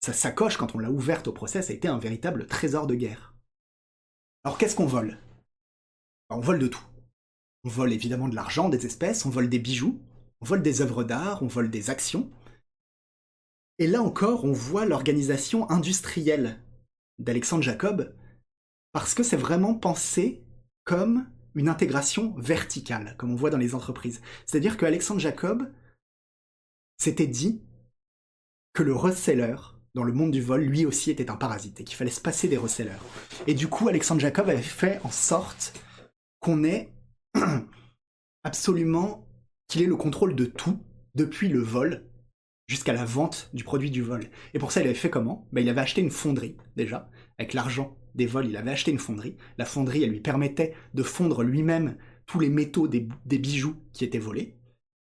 [0.00, 2.94] sa sacoche, quand on l'a ouverte au procès, ça a été un véritable trésor de
[2.94, 3.34] guerre.
[4.44, 5.18] Alors qu'est-ce qu'on vole?
[6.28, 6.84] Ben, On vole de tout.
[7.64, 9.98] On vole évidemment de l'argent, des espèces, on vole des bijoux,
[10.40, 12.30] on vole des œuvres d'art, on vole des actions.
[13.78, 16.62] Et là encore, on voit l'organisation industrielle
[17.18, 18.14] d'Alexandre Jacob,
[18.92, 20.42] parce que c'est vraiment pensé
[20.84, 24.20] comme une intégration verticale, comme on voit dans les entreprises.
[24.46, 25.70] C'est-à-dire que Alexandre Jacob
[26.98, 27.62] s'était dit
[28.72, 29.56] que le reseller,
[29.94, 32.48] dans le monde du vol, lui aussi était un parasite et qu'il fallait se passer
[32.48, 32.92] des resellers.
[33.46, 35.78] Et du coup, Alexandre Jacob avait fait en sorte
[36.40, 36.92] qu'on ait
[38.44, 39.26] absolument
[39.68, 40.78] qu'il ait le contrôle de tout,
[41.14, 42.04] depuis le vol
[42.68, 44.28] jusqu'à la vente du produit du vol.
[44.54, 45.46] Et pour ça, il avait fait comment?
[45.52, 48.98] Ben, Il avait acheté une fonderie, déjà, avec l'argent des vols, il avait acheté une
[48.98, 49.36] fonderie.
[49.58, 53.06] La fonderie, elle lui permettait de fondre lui-même tous les métaux des,
[53.38, 54.56] bijoux qui étaient volés.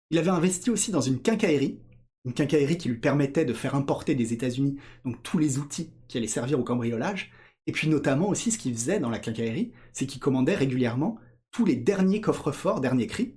[0.09, 1.79] Il avait investi aussi dans une quincaillerie,
[2.25, 4.77] une quincaillerie qui lui permettait de faire importer des États-Unis
[5.21, 7.31] tous les outils qui allaient servir au cambriolage.
[7.67, 11.17] Et puis notamment aussi, ce qu'il faisait dans la quincaillerie, c'est qu'il commandait régulièrement
[11.51, 13.35] tous les derniers coffres-forts, derniers cris,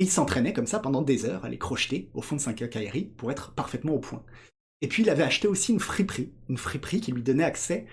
[0.00, 3.04] il s'entraînait comme ça pendant des heures à les crocheter au fond de sa quincaillerie
[3.04, 4.24] pour être parfaitement au point.
[4.80, 7.86] Et puis il avait acheté aussi une friperie, une friperie qui lui donnait accès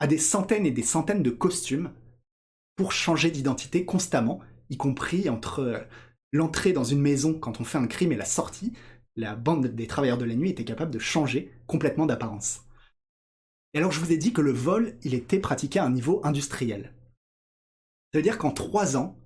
[0.00, 1.92] à des centaines et des centaines de costumes
[2.76, 4.40] pour changer d'identité constamment,
[4.70, 5.78] y compris entre euh,
[6.32, 8.72] l'entrée dans une maison quand on fait un crime et la sortie,
[9.14, 12.62] la bande des travailleurs de la nuit était capable de changer complètement d'apparence.
[13.74, 16.22] Et alors je vous ai dit que le vol, il était pratiqué à un niveau
[16.24, 16.94] industriel.
[18.12, 19.18] Ça veut dire qu'en trois ans,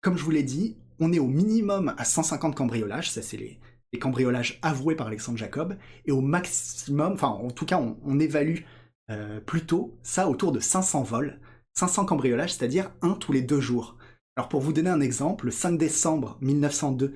[0.00, 3.58] comme je vous l'ai dit, on est au minimum à 150 cambriolages, ça c'est les,
[3.98, 5.76] cambriolages avoués par Alexandre Jacob,
[6.06, 8.60] et au maximum, enfin en tout cas on, évalue
[9.10, 11.40] euh, plutôt ça autour de 500 vols,
[11.74, 13.96] 500 cambriolages, c'est-à-dire un tous les deux jours.
[14.36, 17.14] Alors pour vous donner un exemple, le 5 décembre 1902,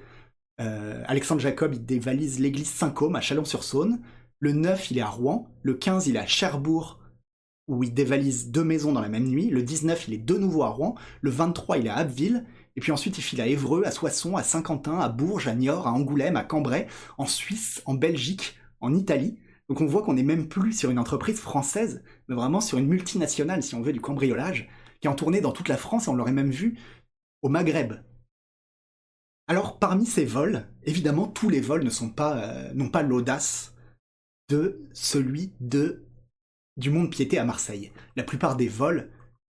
[0.60, 4.00] euh, Alexandre Jacob il dévalise l'église Saint-Côme à Chalon-sur-Saône,
[4.40, 6.98] le 9 il est à Rouen, le 15 il est à Cherbourg
[7.68, 10.62] où il dévalise deux maisons dans la même nuit, le 19 il est de nouveau
[10.62, 12.44] à Rouen, le 23 il est à Abbeville,
[12.76, 15.86] et puis ensuite, il file à Évreux, à Soissons, à Saint-Quentin, à Bourges, à Niort,
[15.86, 16.88] à Angoulême, à Cambrai,
[17.18, 19.38] en Suisse, en Belgique, en Italie.
[19.68, 22.88] Donc on voit qu'on n'est même plus sur une entreprise française, mais vraiment sur une
[22.88, 24.68] multinationale, si on veut, du cambriolage,
[25.00, 26.78] qui est en tournée dans toute la France, et on l'aurait même vu
[27.42, 27.94] au Maghreb.
[29.46, 33.74] Alors parmi ces vols, évidemment, tous les vols ne sont pas, euh, n'ont pas l'audace
[34.48, 36.03] de celui de
[36.76, 37.92] du monde piété à Marseille.
[38.16, 39.10] La plupart des vols,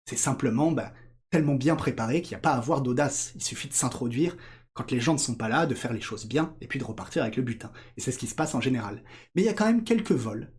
[0.06, 0.94] c'est simplement bah,
[1.30, 3.34] tellement bien préparé qu'il n'y a pas à avoir d'audace.
[3.36, 4.36] Il suffit de s'introduire
[4.74, 6.86] quand les gens ne sont pas là, de faire les choses bien, et puis de
[6.86, 7.72] repartir avec le butin.
[7.98, 9.04] Et c'est ce qui se passe en général.
[9.36, 10.52] Mais il y a quand même quelques vols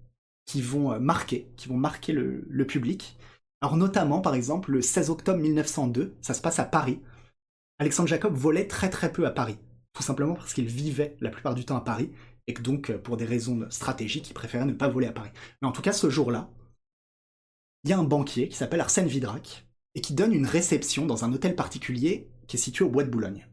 [0.47, 3.17] qui vont euh, marquer, qui vont marquer le, public.
[3.63, 7.01] Alors notamment, par exemple, le 16 octobre 1902, ça se passe à Paris.
[7.79, 9.59] Alexandre Jacob volait très très peu à Paris,
[9.95, 12.11] tout simplement parce qu'il vivait la plupart du temps à Paris,
[12.47, 15.31] et que donc, euh, pour des raisons stratégiques, il préférait ne pas voler à Paris.
[15.61, 16.51] Mais en tout cas, ce jour-là,
[17.85, 21.25] il y a un banquier qui s'appelle Arsène Vidrac, et qui donne une réception dans
[21.25, 23.47] un hôtel particulier qui est situé au Bois de Boulogne.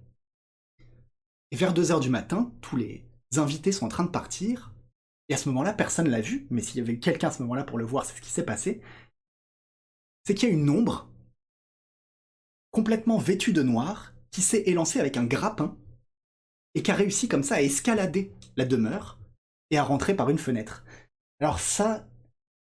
[1.51, 4.73] Et vers 2h du matin, tous les invités sont en train de partir,
[5.29, 7.63] et à ce moment-là, personne l'a vu, mais s'il y avait quelqu'un à ce moment-là
[7.63, 8.81] pour le voir, c'est ce qui s'est passé,
[10.25, 11.09] c'est qu'il y a une ombre
[12.71, 15.77] complètement vêtue de noir qui s'est élancée avec un grappin
[16.77, 19.19] et qui a réussi comme ça à escalader la demeure
[19.71, 20.85] et à rentrer par une fenêtre.
[21.39, 22.07] Alors ça,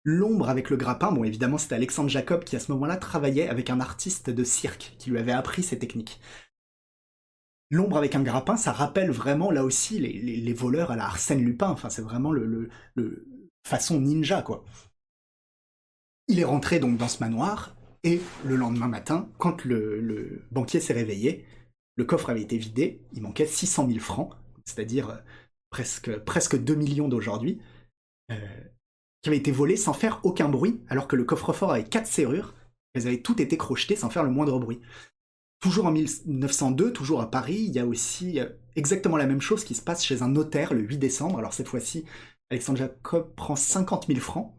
[0.05, 3.69] L'ombre avec le grappin, bon évidemment c'était Alexandre Jacob qui à ce moment-là travaillait avec
[3.69, 6.19] un artiste de cirque qui lui avait appris ces techniques.
[7.71, 11.69] L'ombre avec un grappin, ça rappelle vraiment là aussi les, voleurs à la Arsène Lupin,
[11.69, 12.71] enfin c'est vraiment le,
[13.67, 14.65] façon ninja quoi.
[16.29, 20.95] Il est rentré donc dans ce manoir, et le lendemain matin, quand le, banquier s'est
[20.95, 21.45] réveillé,
[21.99, 24.32] le coffre avait été vidé, il manquait 600 000 francs,
[24.64, 25.16] c'est-à-dire euh,
[25.70, 27.61] presque, presque 2 millions d'aujourd'hui.
[28.30, 28.36] Euh,
[29.20, 32.55] qui avait été volé sans faire aucun bruit, alors que le coffre-fort avait quatre serrures,
[32.94, 34.80] elles avaient toutes été crochetées sans faire le moindre bruit.
[35.61, 39.64] Toujours en 1902, toujours à Paris, il y a aussi euh, exactement la même chose
[39.64, 41.38] qui se passe chez un notaire le 8 décembre.
[41.38, 42.05] Alors cette fois-ci,
[42.51, 44.55] Alexandre Jacob prend 50 000 francs,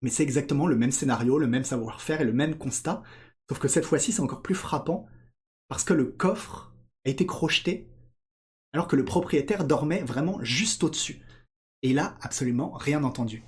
[0.00, 3.02] mais c'est exactement le même scénario, le même savoir-faire et le même constat,
[3.50, 5.06] sauf que cette fois-ci c'est encore plus frappant,
[5.68, 6.69] parce que le coffre
[7.04, 7.88] a été crocheté
[8.72, 11.22] alors que le propriétaire dormait vraiment juste au-dessus.
[11.82, 13.42] Et il a absolument rien entendu.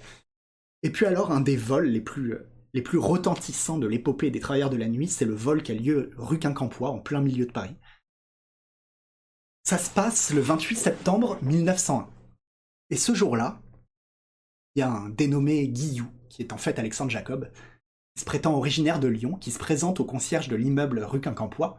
[0.83, 4.41] Et puis alors, un des vols les plus, euh, les plus retentissants de l'épopée des
[4.41, 7.47] travailleurs de la nuit, c'est le vol qui a lieu rue Quincampoix, en plein milieu
[7.47, 7.77] de Paris.
[9.65, 12.09] Ça se passe le 28 septembre 1901.
[12.91, 13.63] Et ce jour-là,
[14.75, 17.51] il y a un dénommé Guillou, qui est en fait Alexandre Jacob,
[18.15, 21.77] qui se prétend originaire de Lyon, qui se présente au concierge de l'immeuble rue Quincampoix,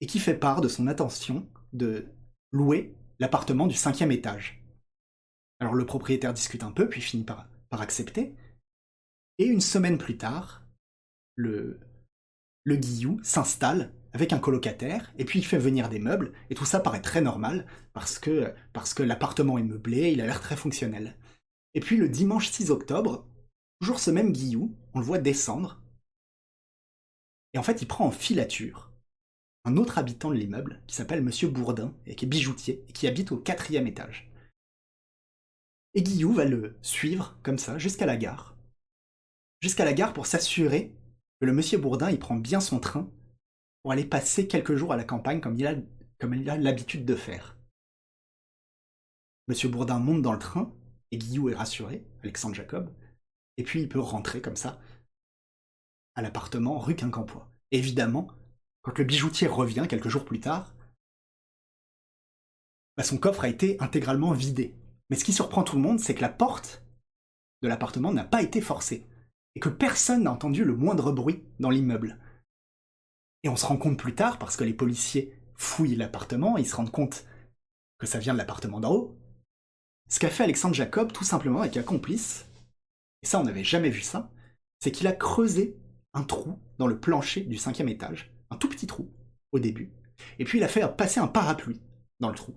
[0.00, 2.06] et qui fait part de son intention de
[2.52, 4.62] louer l'appartement du cinquième étage.
[5.60, 8.34] Alors le propriétaire discute un peu, puis finit par accepter.
[9.38, 10.64] Et une semaine plus tard,
[11.36, 11.80] le,
[12.64, 16.64] le Guillou s'installe avec un colocataire, et puis il fait venir des meubles, et tout
[16.64, 20.56] ça paraît très normal, parce que, parce que l'appartement est meublé, il a l'air très
[20.56, 21.16] fonctionnel.
[21.74, 23.26] Et puis le dimanche 6 octobre,
[23.80, 25.80] toujours ce même Guillou, on le voit descendre,
[27.54, 28.90] et en fait il prend en filature
[29.68, 33.06] un autre habitant de l'immeuble, qui s'appelle Monsieur Bourdin, et qui est bijoutier, et qui
[33.06, 34.30] habite au quatrième étage.
[35.92, 38.56] Et Guillou va le suivre, comme ça, jusqu'à la gare.
[39.60, 40.94] Jusqu'à la gare pour s'assurer
[41.40, 43.10] que le monsieur Bourdin il prend bien son train
[43.82, 45.74] pour aller passer quelques jours à la campagne comme il a,
[46.18, 47.56] comme il a l'habitude de faire.
[49.48, 50.72] Monsieur Bourdin monte dans le train
[51.10, 52.90] et Guillou est rassuré, Alexandre Jacob,
[53.56, 54.80] et puis il peut rentrer comme ça
[56.14, 57.50] à l'appartement rue Quincampoix.
[57.70, 58.28] Évidemment,
[58.82, 60.74] quand le bijoutier revient quelques jours plus tard,
[62.96, 64.74] bah, son coffre a été intégralement vidé.
[65.08, 66.82] Mais ce qui surprend tout le monde, c'est que la porte
[67.62, 69.06] de l'appartement n'a pas été forcée
[69.54, 72.18] et que personne n'a entendu le moindre bruit dans l'immeuble.
[73.42, 76.76] Et on se rend compte plus tard, parce que les policiers fouillent l'appartement, ils se
[76.76, 77.24] rendent compte
[77.98, 79.18] que ça vient de l'appartement d'en haut.
[80.08, 82.46] Ce qu'a fait Alexandre Jacob, tout simplement, avec un complice,
[83.22, 84.30] et ça on n'avait jamais vu ça,
[84.80, 85.76] c'est qu'il a creusé
[86.14, 89.10] un trou dans le plancher du cinquième étage, un tout petit trou,
[89.52, 89.92] au début,
[90.38, 91.80] et puis il a fait passer un parapluie
[92.20, 92.54] dans le trou.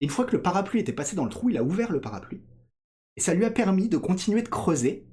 [0.00, 2.42] Une fois que le parapluie était passé dans le trou, il a ouvert le parapluie,
[3.16, 5.06] et ça lui a permis de continuer de creuser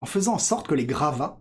[0.00, 1.40] en faisant en sorte que les gravats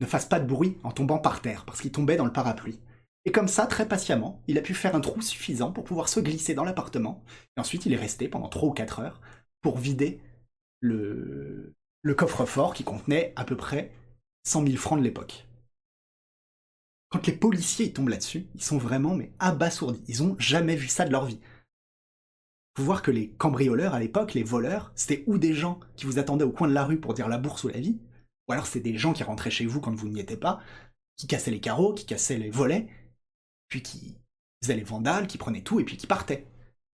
[0.00, 2.80] ne fassent pas de bruit en tombant par terre, parce qu'ils tombaient dans le parapluie.
[3.24, 6.20] Et comme ça, très patiemment, il a pu faire un trou suffisant pour pouvoir se
[6.20, 7.24] glisser dans l'appartement,
[7.56, 9.20] et ensuite il est resté pendant 3 ou 4 heures
[9.62, 10.20] pour vider
[10.80, 13.92] le, le coffre-fort qui contenait à peu près
[14.46, 15.46] 100 000 francs de l'époque.
[17.10, 20.02] Quand les policiers tombent là-dessus, ils sont vraiment mais abasourdis.
[20.08, 21.38] Ils ont jamais vu ça de leur vie
[22.76, 26.18] faut voir que les cambrioleurs à l'époque, les voleurs, c'était ou des gens qui vous
[26.18, 27.98] attendaient au coin de la rue pour dire la bourse ou la vie,
[28.48, 30.60] ou alors c'est des gens qui rentraient chez vous quand vous n'y étiez pas,
[31.16, 32.88] qui cassaient les carreaux, qui cassaient les volets,
[33.68, 34.16] puis qui
[34.60, 36.46] faisaient les vandales, qui prenaient tout et puis qui partaient.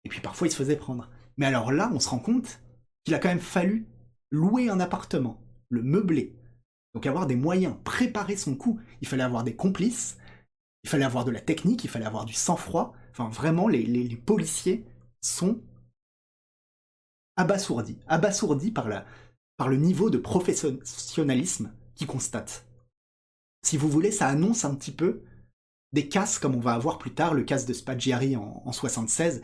[0.06, 1.10] Et puis parfois ils se faisaient prendre.
[1.38, 2.62] Mais alors là, on se rend compte
[3.04, 3.86] qu'il a quand même fallu
[4.32, 6.34] louer un appartement, le meubler.
[6.96, 8.80] Donc avoir des moyens, préparer son coup.
[9.02, 10.18] Il fallait avoir des complices,
[10.86, 12.94] il fallait avoir de la technique, il fallait avoir du sang-froid.
[13.12, 14.86] Enfin vraiment, les, policiers
[15.22, 15.60] sont
[17.36, 19.06] abasourdis, abasourdis par, la,
[19.58, 22.66] par le niveau de professionnalisme qu'ils constatent.
[23.62, 25.22] Si vous voulez, ça annonce un petit peu
[25.92, 29.42] des casses comme on va avoir plus tard, le casse de Spaggiari en, en 76,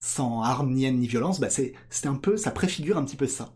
[0.00, 1.74] sans armes ni haine ni violence, bah c'est
[2.06, 3.52] un peu, ça préfigure un petit peu ça.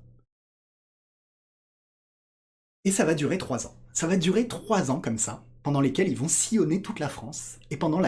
[2.87, 3.75] Et ça va durer trois ans.
[3.93, 7.59] Ça va durer trois ans comme ça, pendant lesquels ils vont sillonner toute la France,
[7.73, 8.01] et pendant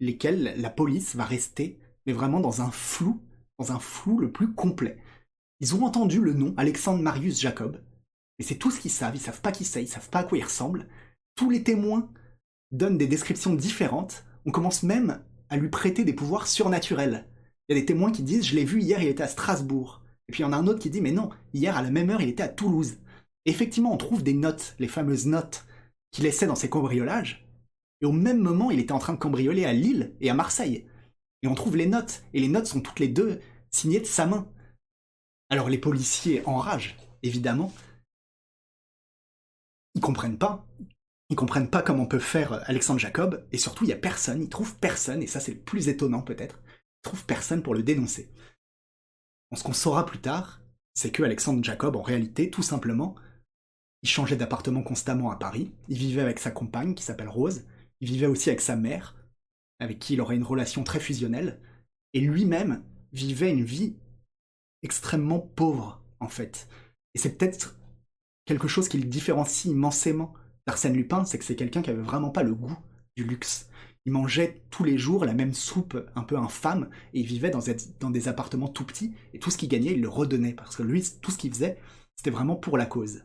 [0.00, 3.20] lesquels la police va rester mais vraiment dans un flou,
[3.60, 4.98] dans un flou le plus complet.
[5.60, 7.80] Ils ont entendu le nom Alexandre Marius Jacob,
[8.38, 10.24] mais c'est tout ce qu'ils savent, ils savent pas qui c'est, ils savent pas à
[10.24, 10.88] quoi il ressemble.
[11.36, 12.10] Tous les témoins
[12.72, 17.24] donnent des descriptions différentes, on commence même à lui prêter des pouvoirs surnaturels.
[17.68, 20.02] Il y a des témoins qui disent je l'ai vu hier, il était à Strasbourg.
[20.28, 21.92] Et puis il y en a un autre qui dit mais non, hier à la
[21.92, 22.96] même heure, il était à Toulouse.
[23.50, 25.64] Effectivement, on trouve des notes, les fameuses notes
[26.10, 27.46] qu'il laissait dans ses cambriolages.
[28.00, 30.86] Et au même moment, il était en train de cambrioler à Lille et à Marseille.
[31.42, 33.40] Et on trouve les notes, et les notes sont toutes les deux
[33.70, 34.48] signées de sa main.
[35.50, 37.72] Alors les policiers enragent, évidemment.
[39.94, 40.66] Ils comprennent pas.
[41.30, 44.48] Ils comprennent pas comment peut faire Alexandre Jacob, et surtout il y a personne, ils
[44.48, 48.30] trouvent personne, et ça c'est le plus étonnant peut-être, ils trouvent personne pour le dénoncer.
[49.54, 50.60] ce qu'on saura plus tard,
[50.94, 53.14] c'est que Alexandre Jacob, en réalité, tout simplement,
[54.04, 57.64] il changeait d'appartement constamment à Paris, il vivait avec sa compagne qui s'appelle Rose,
[58.02, 59.16] il vivait aussi avec sa mère,
[59.80, 61.58] avec qui il aurait une relation très fusionnelle,
[62.12, 62.82] et lui-même
[63.14, 63.96] vivait une vie
[64.82, 66.68] extrêmement pauvre, en fait.
[67.14, 67.78] Et c'est peut-être
[68.44, 70.34] quelque chose qui le différencie immensément
[70.66, 72.76] d'Arsène Lupin, c'est que c'est quelqu'un qui avait vraiment pas le goût
[73.16, 73.70] du luxe.
[74.04, 77.64] Il mangeait tous les jours la même soupe un peu infâme, et il vivait dans,
[78.00, 80.82] dans des appartements tout petits, et tout ce qu'il gagnait, il le redonnait, parce que
[80.82, 81.78] lui, tout ce qu'il faisait,
[82.16, 83.22] c'était vraiment pour la cause.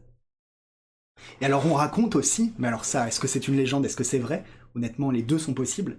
[1.42, 4.04] Et alors on raconte aussi, mais alors ça, est-ce que c'est une légende, est-ce que
[4.04, 4.44] c'est vrai?
[4.76, 5.98] Honnêtement, les deux sont possibles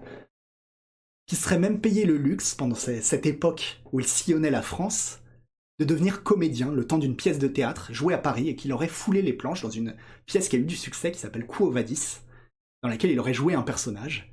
[1.26, 5.20] qui serait même payé le luxe, pendant cette époque où il sillonnait la France,
[5.78, 8.88] de devenir comédien le temps d'une pièce de théâtre jouée à Paris et qu'il aurait
[8.88, 9.94] foulé les planches dans une
[10.26, 12.18] pièce qui a eu du succès qui s'appelle Quo Vadis,
[12.82, 14.32] dans laquelle il aurait joué un personnage.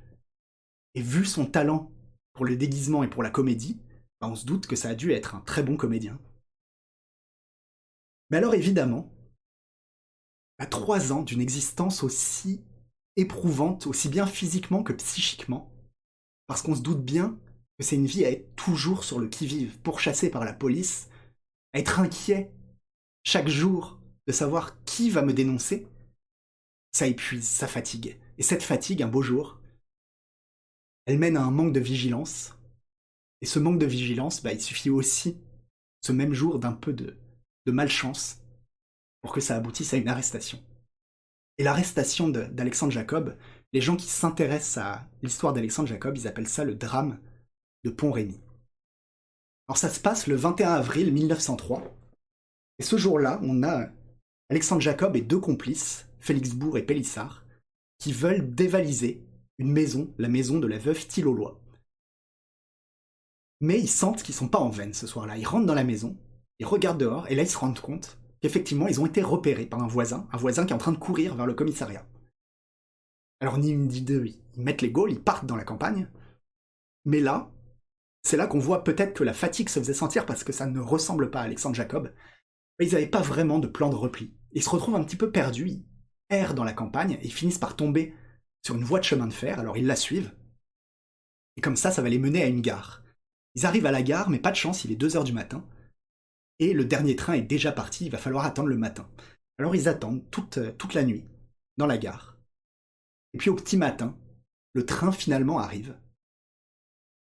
[0.96, 1.92] Et vu son talent
[2.32, 3.78] pour le déguisement et pour la comédie,
[4.20, 6.18] bah, on se doute que ça a dû être un très bon comédien.
[8.30, 9.08] Mais alors évidemment,
[10.58, 12.60] à trois ans d'une existence aussi
[13.16, 15.72] éprouvante, aussi bien physiquement que psychiquement,
[16.46, 17.38] parce qu'on se doute bien
[17.78, 21.08] que c'est une vie à être toujours sur le qui-vive, pourchassé par la police,
[21.72, 22.50] à être inquiet
[23.24, 25.86] chaque jour de savoir qui va me dénoncer.
[26.92, 28.18] Ça épuise, ça fatigue.
[28.38, 29.60] Et cette fatigue, un beau jour,
[31.06, 32.54] elle mène à un manque de vigilance.
[33.40, 35.36] Et ce manque de vigilance, bah, il suffit aussi,
[36.00, 37.16] ce même jour, d'un peu de,
[37.66, 38.40] de malchance
[39.22, 40.60] pour que ça aboutisse à une arrestation.
[41.58, 43.36] Et l'arrestation d'Alexandre Jacob,
[43.72, 47.18] les gens qui s'intéressent à l'histoire d'Alexandre Jacob, ils appellent ça le drame
[47.84, 48.40] de Pont-Rémy.
[49.68, 51.82] Alors ça se passe le 21 avril 1903.
[52.78, 53.88] Et ce jour-là, on a
[54.50, 57.44] Alexandre Jacob et deux complices, Félix Bourg et Pélissard,
[57.98, 59.22] qui veulent dévaliser
[59.58, 61.60] une maison, la maison de la veuve Thilolois.
[63.60, 65.36] Mais ils sentent qu'ils sont pas en veine ce soir-là.
[65.36, 66.16] Ils rentrent dans la maison,
[66.60, 69.82] ils regardent dehors, et là ils se rendent compte qu'effectivement ils ont été repérés par
[69.82, 72.06] un voisin, un voisin qui est en train de courir vers le commissariat.
[73.40, 76.08] Alors ni une ni deux, ils mettent les gaules, ils partent dans la campagne.
[77.04, 77.50] Mais là,
[78.22, 80.80] c'est là qu'on voit peut-être que la fatigue se faisait sentir parce que ça ne
[80.80, 82.12] ressemble pas à Alexandre Jacob.
[82.78, 84.34] Mais ils n'avaient pas vraiment de plan de repli.
[84.52, 85.84] Ils se retrouvent un petit peu perdus, ils
[86.30, 88.14] errent dans la campagne et finissent par tomber
[88.62, 90.34] sur une voie de chemin de fer, alors ils la suivent.
[91.56, 93.02] Et comme ça, ça va les mener à une gare.
[93.54, 95.64] Ils arrivent à la gare, mais pas de chance, il est 2 heures du matin.
[96.58, 99.08] Et le dernier train est déjà parti, il va falloir attendre le matin.
[99.58, 101.24] Alors ils attendent toute, euh, toute la nuit,
[101.76, 102.38] dans la gare.
[103.34, 104.16] Et puis au petit matin,
[104.74, 105.96] le train finalement arrive.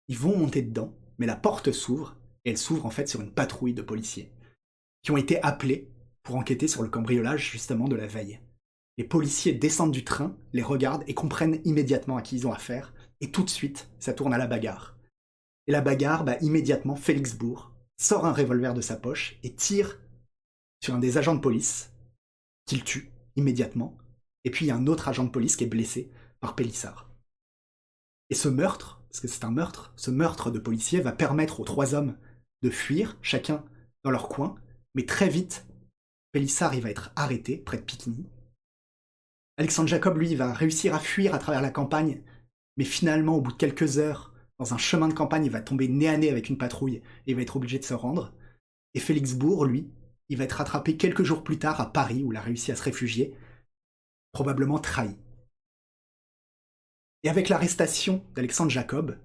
[0.08, 3.32] Ils vont monter dedans, mais la porte s'ouvre, et elle s'ouvre en fait sur une
[3.32, 4.32] patrouille de policiers,
[5.02, 5.92] qui ont été appelés
[6.24, 8.40] pour enquêter sur le cambriolage justement de la veille.
[8.98, 12.94] Les policiers descendent du train, les regardent et comprennent immédiatement à qui ils ont affaire,
[13.22, 14.98] et tout de suite, ça tourne à la bagarre.
[15.68, 20.00] Et la bagarre, bah, immédiatement, Félix Bourg sort un revolver de sa poche et tire
[20.84, 21.92] sur un des agents de police,
[22.66, 23.98] qu'il tue immédiatement,
[24.44, 27.10] et puis il y a un autre agent de police qui est blessé par Pélissard.
[28.30, 31.66] Et ce meurtre, parce que c'est un meurtre, ce meurtre de policier va permettre aux
[31.66, 32.18] trois hommes
[32.62, 33.64] de fuir, chacun
[34.04, 34.56] dans leur coin,
[34.94, 35.66] mais très vite,
[36.32, 38.26] Pélissard il va être arrêté près de Picny.
[39.58, 42.22] Alexandre Jacob, lui, va réussir à fuir à travers la campagne,
[42.78, 45.88] mais finalement, au bout de quelques heures, dans un chemin de campagne, il va tomber
[45.88, 48.34] nez à nez avec une patrouille et il va être obligé de se rendre.
[48.94, 49.90] Et Félix Bourg, lui,
[50.30, 52.76] il va être rattrapé quelques jours plus tard à Paris, où il a réussi à
[52.76, 53.36] se réfugier,
[54.32, 55.16] probablement trahi.
[57.24, 59.18] Et avec l'arrestation d'Alexandre Jacob,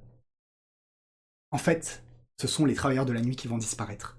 [1.52, 2.02] en fait,
[2.40, 4.18] ce sont les travailleurs de la nuit qui vont disparaître.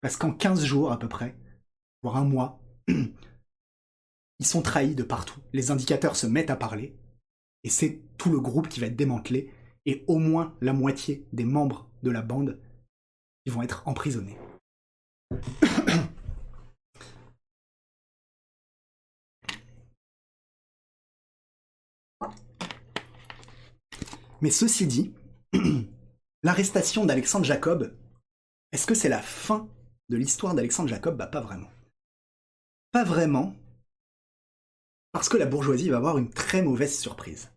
[0.00, 1.34] Parce qu'en 15 jours à peu près,
[2.02, 5.40] voire un mois, ils sont trahis de partout.
[5.52, 6.94] Les indicateurs se mettent à parler,
[7.64, 9.52] et c'est tout le groupe qui va être démantelé,
[9.86, 12.58] et au moins la moitié des membres de la bande
[13.44, 14.38] qui vont être emprisonnés.
[24.40, 25.14] Mais ceci dit,
[26.42, 27.96] l'arrestation d'Alexandre Jacob,
[28.72, 29.68] est-ce que c'est la fin
[30.08, 31.16] de l'histoire d'Alexandre Jacob?
[31.16, 31.70] Bah pas vraiment.
[32.90, 33.54] Pas vraiment,
[35.12, 37.51] parce que la bourgeoisie va avoir une très mauvaise surprise.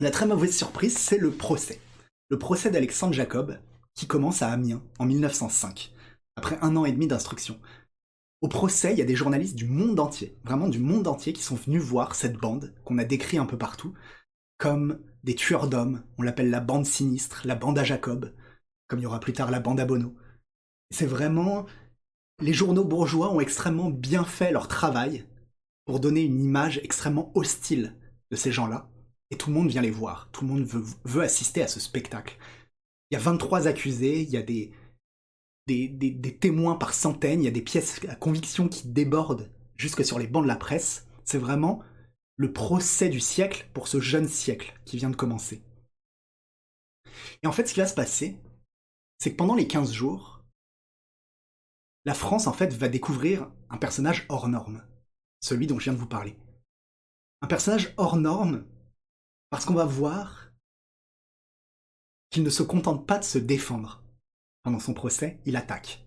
[0.00, 1.80] La très mauvaise surprise, c'est le procès.
[2.28, 3.58] Le procès d'Alexandre Jacob,
[3.94, 5.94] qui commence à Amiens en 1905,
[6.36, 7.60] après un an et demi d'instruction.
[8.40, 11.42] Au procès, il y a des journalistes du monde entier, vraiment du monde entier, qui
[11.42, 13.94] sont venus voir cette bande qu'on a décrit un peu partout,
[14.58, 18.34] comme des tueurs d'hommes, on l'appelle la bande sinistre, la bande à Jacob,
[18.88, 20.14] comme il y aura plus tard la bande à Bono.
[20.90, 21.66] C'est vraiment...
[22.42, 25.24] Les journaux bourgeois ont extrêmement bien fait leur travail
[25.84, 27.94] pour donner une image extrêmement hostile
[28.32, 28.90] de ces gens-là,
[29.34, 30.64] et tout le monde vient les voir, tout le monde
[31.04, 32.38] veut, assister à ce spectacle.
[33.10, 34.72] Il y a 23 accusés, il y a des,
[36.40, 40.28] témoins par centaines, il y a des pièces à conviction qui débordent jusque sur les
[40.28, 41.08] bancs de la presse.
[41.24, 41.82] C'est vraiment
[42.36, 45.64] le procès du siècle pour ce jeune siècle qui vient de commencer.
[47.42, 48.38] Et en fait, ce qui va se passer,
[49.18, 50.44] c'est que pendant les 15 jours,
[52.04, 54.84] la France, en fait, va découvrir un personnage hors norme,
[55.40, 56.36] celui dont je viens de vous parler.
[57.40, 58.64] Un personnage hors norme,
[59.54, 60.50] parce qu'on va voir
[62.30, 64.02] qu'il ne se contente pas de se défendre.
[64.64, 66.04] Pendant son procès, il attaque.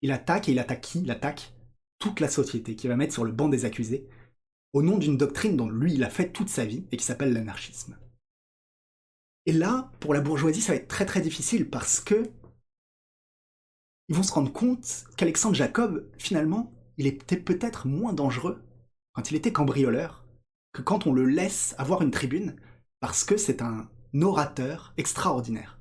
[0.00, 1.00] Il attaque et il attaque qui?
[1.00, 1.52] Il attaque
[1.98, 4.08] toute la société, qui va mettre sur le banc des accusés,
[4.72, 7.34] au nom d'une doctrine dont lui il a fait toute sa vie et qui s'appelle
[7.34, 7.98] l'anarchisme.
[9.44, 12.30] Et là, pour la bourgeoisie, ça va être très très difficile parce que
[14.08, 18.64] ils vont se rendre compte qu'Alexandre Jacob, finalement, il était peut-être moins dangereux
[19.12, 20.24] quand il était cambrioleur
[20.72, 22.56] que quand on le laisse avoir une tribune
[23.00, 23.88] parce que c'est un
[24.20, 25.78] orateur extraordinaire.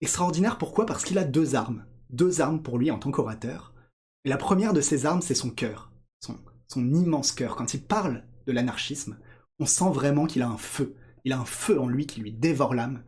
[0.00, 0.86] Extraordinaire pourquoi?
[0.86, 1.84] Parce qu'il a deux armes.
[2.10, 3.74] Deux armes pour lui en tant qu'orateur.
[4.24, 5.90] Et la première de ces armes, c'est son cœur.
[6.20, 7.56] Son, son immense cœur.
[7.56, 9.18] Quand il parle de l'anarchisme,
[9.58, 10.94] on sent vraiment qu'il a un feu.
[11.24, 13.02] Il a un feu en lui qui lui dévore l'âme.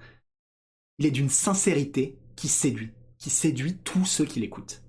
[0.99, 4.83] Il est d'une sincérité qui séduit, qui séduit tous ceux qui l'écoutent.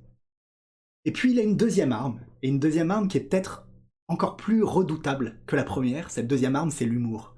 [1.05, 3.67] Et puis il a une deuxième arme, et une deuxième arme qui est peut-être
[4.07, 7.35] encore plus redoutable que la première, cette deuxième arme, c'est l'humour.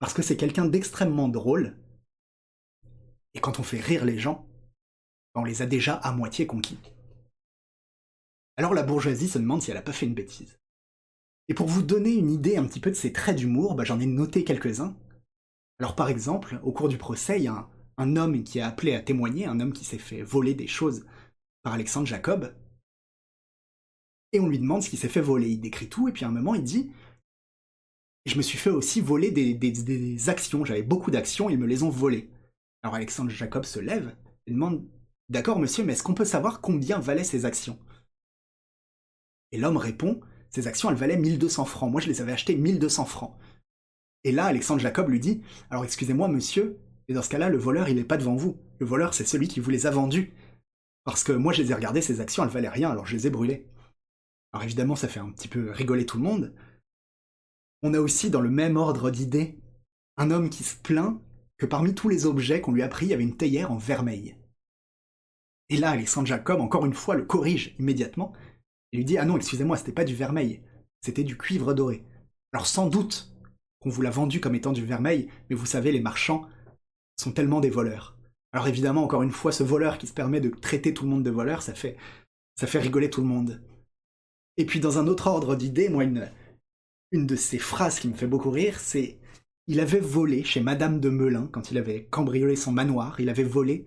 [0.00, 1.76] Parce que c'est quelqu'un d'extrêmement drôle,
[3.34, 4.46] et quand on fait rire les gens,
[5.34, 6.78] on les a déjà à moitié conquis.
[8.56, 10.58] Alors la bourgeoisie se demande si elle n'a pas fait une bêtise.
[11.48, 14.00] Et pour vous donner une idée un petit peu de ses traits d'humour, bah, j'en
[14.00, 14.96] ai noté quelques-uns.
[15.78, 18.94] Alors par exemple, au cours du procès, il y a un, homme qui a appelé
[18.94, 21.06] à témoigner, un homme qui s'est fait voler des choses
[21.62, 22.54] par Alexandre Jacob.
[24.32, 25.50] Et on lui demande ce qu'il s'est fait voler.
[25.50, 26.90] Il décrit tout, et puis à un moment il dit
[28.26, 31.90] Je me suis fait aussi voler des, actions, j'avais beaucoup d'actions, ils me les ont
[31.90, 32.30] volées.
[32.82, 34.14] Alors Alexandre Jacob se lève
[34.46, 34.86] et demande
[35.28, 37.78] D'accord, monsieur, mais est-ce qu'on peut savoir combien valaient ces actions?
[39.52, 41.90] Et l'homme répond Ces actions, elles valaient 1200 francs.
[41.90, 43.36] Moi, je les avais achetées 1200 francs.
[44.24, 47.88] Et là, Alexandre Jacob lui dit Alors, excusez-moi, monsieur, et dans ce cas-là, le voleur,
[47.88, 48.56] il n'est pas devant vous.
[48.80, 50.34] Le voleur, c'est celui qui vous les a vendues.
[51.04, 53.26] Parce que moi, je les ai regardées, ces actions, elles valaient rien, alors je les
[53.26, 53.66] ai brûlées.
[54.52, 56.54] Alors évidemment, ça fait un petit peu rigoler tout le monde.
[57.82, 59.58] On a aussi, dans le même ordre d'idées,
[60.16, 61.20] un homme qui se plaint
[61.56, 63.78] que parmi tous les objets qu'on lui a pris, il y avait une théière en
[63.78, 64.36] vermeil.
[65.68, 68.32] Et là, Alexandre Jacob, encore une fois, le corrige immédiatement
[68.92, 70.62] et lui dit Ah non, excusez-moi, c'était pas du vermeil,
[71.00, 72.04] c'était du cuivre doré.
[72.52, 73.32] Alors sans doute
[73.78, 76.48] qu'on vous l'a vendu comme étant du vermeil, mais vous savez, les marchands
[77.16, 78.16] sont tellement des voleurs.
[78.52, 81.22] Alors évidemment, encore une fois, ce voleur qui se permet de traiter tout le monde
[81.22, 81.96] de voleur, ça fait,
[82.56, 83.62] ça fait rigoler tout le monde.
[84.56, 86.30] Et puis dans un autre ordre d'idées, moi, une,
[87.12, 89.18] une de ces phrases qui me fait beaucoup rire, c'est
[89.66, 93.44] il avait volé chez Madame de Melun, quand il avait cambriolé son manoir, il avait
[93.44, 93.86] volé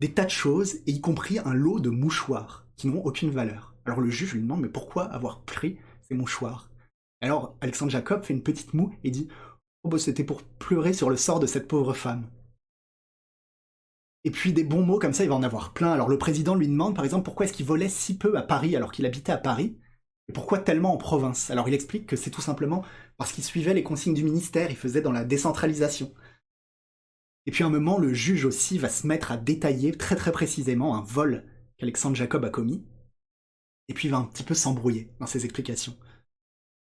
[0.00, 3.74] des tas de choses, et y compris un lot de mouchoirs qui n'ont aucune valeur.
[3.84, 6.70] Alors le juge lui demande mais pourquoi avoir pris ces mouchoirs?
[7.20, 9.28] Alors Alexandre Jacob fait une petite moue et dit
[9.84, 12.28] Oh bah c'était pour pleurer sur le sort de cette pauvre femme.
[14.24, 15.92] Et puis des bons mots comme ça, il va en avoir plein.
[15.92, 18.76] Alors le président lui demande par exemple pourquoi est-ce qu'il volait si peu à Paris
[18.76, 19.76] alors qu'il habitait à Paris?
[20.32, 21.50] Pourquoi tellement en province?
[21.50, 22.84] Alors il explique que c'est tout simplement
[23.16, 26.12] parce qu'il suivait les consignes du ministère, il faisait dans la décentralisation.
[27.46, 30.32] Et puis à un moment, le juge aussi va se mettre à détailler très très
[30.32, 31.44] précisément un vol
[31.76, 32.84] qu'Alexandre Jacob a commis,
[33.88, 35.96] et puis il va un petit peu s'embrouiller dans ses explications.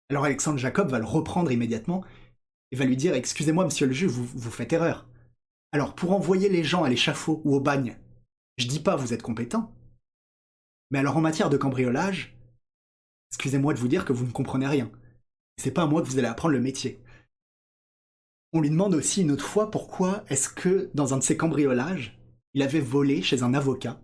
[0.10, 2.04] Alors Alexandre Jacob va le reprendre immédiatement
[2.72, 5.08] et va lui dire Excusez-moi, monsieur le juge, vous, vous faites erreur.
[5.72, 7.98] Alors pour envoyer les gens à l'échafaud ou au bagne,
[8.58, 9.74] je dis pas vous êtes compétent.
[10.92, 12.36] Mais alors en matière de cambriolage,
[13.32, 14.92] excusez-moi de vous dire que vous ne comprenez rien.
[15.58, 17.02] C'est pas à moi que vous allez apprendre le métier.
[18.54, 22.20] On lui demande aussi une autre fois pourquoi est-ce que dans un de ses cambriolages,
[22.54, 24.02] il avait volé chez un avocat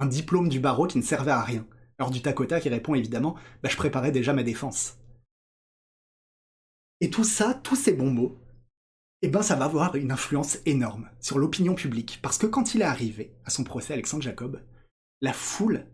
[0.00, 1.66] un diplôme du barreau qui ne servait à rien.
[1.98, 4.98] Alors du tac, il répond évidemment bah, Je préparais déjà ma défense.
[7.00, 8.38] Et tout ça, tous ces bons mots,
[9.22, 12.18] eh ben ça va avoir une influence énorme sur l'opinion publique.
[12.22, 14.60] Parce que quand il est arrivé à son procès, Alexandre Jacob,
[15.20, 15.86] la foule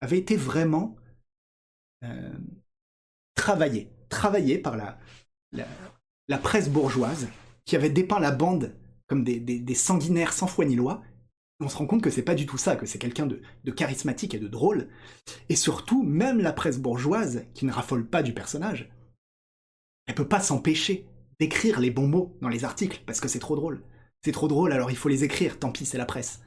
[0.00, 0.96] avait été vraiment
[2.08, 2.32] euh,
[3.34, 4.98] travaillée, travaillée par la,
[6.28, 7.28] la, presse bourgeoise,
[7.64, 8.74] qui avait dépeint la bande
[9.06, 11.02] comme des, des sanguinaires sans foi ni loi,
[11.60, 13.40] on se rend compte que c'est pas du tout ça, que c'est quelqu'un de,
[13.70, 14.88] charismatique et de drôle.
[15.48, 18.90] Et surtout, même la presse bourgeoise, qui ne raffole pas du personnage,
[20.06, 21.06] elle peut pas s'empêcher
[21.40, 23.82] d'écrire les bons mots dans les articles, parce que c'est trop drôle.
[24.22, 26.40] C'est trop drôle, alors il faut les écrire, tant pis, c'est la presse.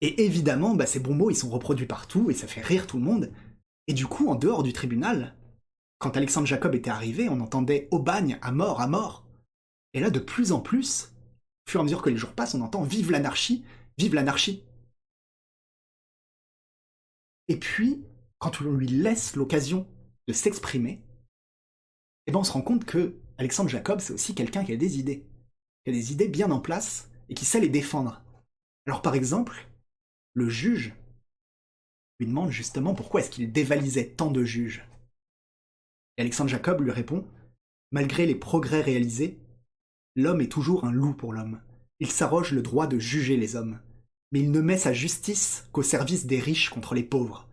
[0.00, 2.98] Et évidemment, bah, ces bons mots, ils sont reproduits partout, et ça fait rire tout
[2.98, 3.32] le monde.
[3.88, 5.34] Et du coup, en dehors du tribunal,
[5.98, 9.26] quand Alexandre Jacob était arrivé, on entendait au bagne, à mort, à mort.
[9.94, 11.12] Et là, de plus en plus,
[11.66, 13.64] au fur et à mesure que les jours passent, on entend Vive l'anarchie,
[13.96, 14.62] Vive l'anarchie
[17.48, 18.04] Et puis,
[18.38, 19.86] quand on lui laisse l'occasion
[20.28, 21.02] de s'exprimer,
[22.26, 24.98] eh ben on se rend compte que Alexandre Jacob, c'est aussi quelqu'un qui a des
[24.98, 25.26] idées,
[25.84, 28.22] qui a des idées bien en place et qui sait les défendre.
[28.86, 29.66] Alors par exemple,
[30.34, 30.94] le juge
[32.18, 34.84] lui demande justement pourquoi est-ce qu'il dévalisait tant de juges.
[36.16, 37.24] Et Alexandre Jacob lui répond
[37.90, 39.38] Malgré les progrès réalisés,
[40.14, 41.60] l'homme est toujours un loup pour l'homme.
[42.00, 43.78] Il s'arroge le droit de juger les hommes
[44.32, 47.48] mais il ne met sa justice qu'au service des riches contre les pauvres.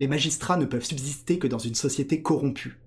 [0.00, 2.78] Les magistrats ne peuvent subsister que dans une société corrompue.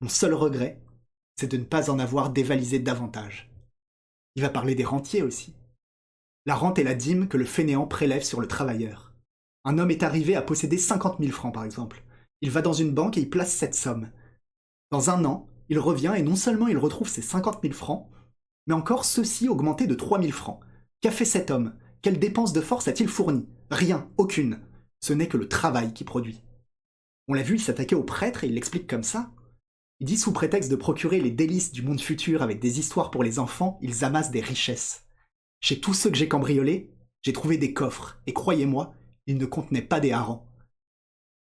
[0.00, 0.80] Mon seul regret,
[1.36, 3.50] c'est de ne pas en avoir dévalisé davantage.
[4.36, 5.54] Il va parler des rentiers aussi.
[6.46, 9.12] La rente est la dîme que le fainéant prélève sur le travailleur.
[9.64, 12.04] Un homme est arrivé à posséder 50 000 francs, par exemple.
[12.42, 14.10] Il va dans une banque et y place cette somme.
[14.90, 18.08] Dans un an, il revient et non seulement il retrouve ses 50 000 francs,
[18.66, 20.60] mais encore ceux-ci augmentés de 3 000 francs,
[21.04, 21.74] Qu'a fait cet homme?
[22.00, 23.46] Quelle dépense de force a-t-il fourni?
[23.70, 24.60] Rien, aucune.
[25.00, 26.42] Ce n'est que le travail qui produit.
[27.28, 29.30] On l'a vu, il s'attaquait au prêtre et il l'explique comme ça.
[30.00, 33.22] Il dit sous prétexte de procurer les délices du monde futur avec des histoires pour
[33.22, 35.03] les enfants, ils amassent des richesses.
[35.64, 36.90] Chez tous ceux que j'ai cambriolés,
[37.22, 38.94] j'ai trouvé des coffres, et croyez-moi,
[39.24, 40.46] ils ne contenaient pas des harengs.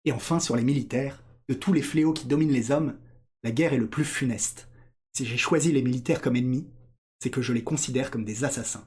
[0.04, 2.96] Et enfin, sur les militaires, de tous les fléaux qui dominent les hommes,
[3.42, 4.68] la guerre est le plus funeste.
[5.14, 6.68] Si j'ai choisi les militaires comme ennemis,
[7.18, 8.86] c'est que je les considère comme des assassins.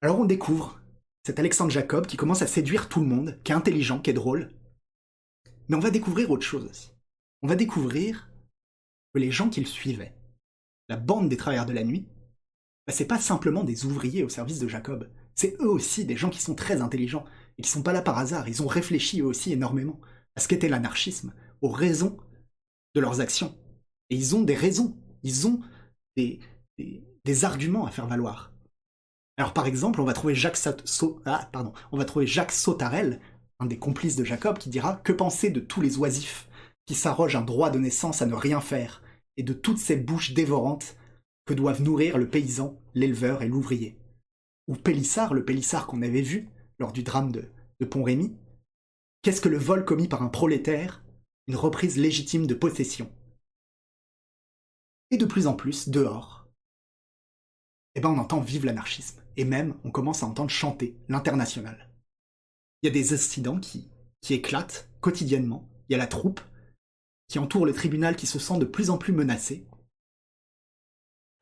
[0.00, 0.80] Alors on découvre
[1.26, 4.14] cet Alexandre Jacob qui commence à séduire tout le monde, qui est intelligent, qui est
[4.14, 4.52] drôle.
[5.68, 6.92] Mais on va découvrir autre chose aussi.
[7.42, 8.30] On va découvrir
[9.12, 10.14] que les gens qui le suivaient,
[10.88, 12.06] la bande des travailleurs de la nuit,
[12.86, 15.08] bah, c'est pas simplement des ouvriers au service de Jacob.
[15.34, 17.24] C'est eux aussi des gens qui sont très intelligents
[17.58, 18.48] et qui sont pas là par hasard.
[18.48, 20.00] Ils ont réfléchi eux aussi énormément
[20.34, 22.16] à ce qu'était l'anarchisme, aux raisons
[22.94, 23.54] de leurs actions.
[24.10, 25.60] Et ils ont des raisons, ils ont
[26.16, 26.40] des,
[27.44, 28.52] arguments à faire valoir.
[29.38, 30.58] Alors par exemple, on va trouver Jacques,
[31.24, 31.50] ah,
[31.92, 33.20] on va trouver Jacques Sautarel,
[33.58, 36.48] un des complices de Jacob, qui dira Que penser de tous les oisifs
[36.84, 39.02] qui s'arrogent un droit de naissance à ne rien faire,
[39.36, 40.96] et de toutes ces bouches dévorantes
[41.44, 43.98] que doivent nourrir le paysan, l'éleveur et l'ouvrier
[44.68, 47.50] Ou Pélissard, le Pélissard qu'on avait vu lors du drame de,
[47.90, 48.36] Pont-Rémy
[49.22, 51.04] Qu'est-ce que le vol commis par un prolétaire
[51.48, 53.10] Une reprise légitime de possession?
[55.10, 56.42] Et de plus en plus, dehors,
[57.94, 59.20] eh ben on entend vive l'anarchisme.
[59.36, 61.90] Et même, on commence à entendre chanter l'international.
[62.82, 63.90] Il y a des incidents qui,
[64.20, 65.68] qui éclatent quotidiennement.
[65.88, 66.40] Il y a la troupe
[67.28, 69.66] qui entoure le tribunal qui se sent de plus en plus menacé.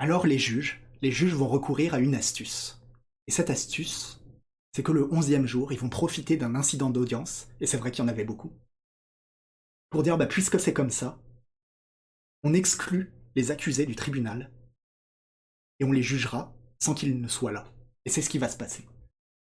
[0.00, 2.80] Alors les juges, les juges vont recourir à une astuce.
[3.26, 4.24] Et cette astuce,
[4.74, 8.02] c'est que le onzième jour, ils vont profiter d'un incident d'audience, et c'est vrai qu'il
[8.02, 8.50] y en avait beaucoup,
[9.90, 11.22] pour dire, bah, puisque c'est comme ça,
[12.44, 14.50] on exclut les accusés du tribunal,
[15.80, 17.70] et on les jugera sans qu'ils ne soient là.
[18.06, 18.88] Et c'est ce qui va se passer.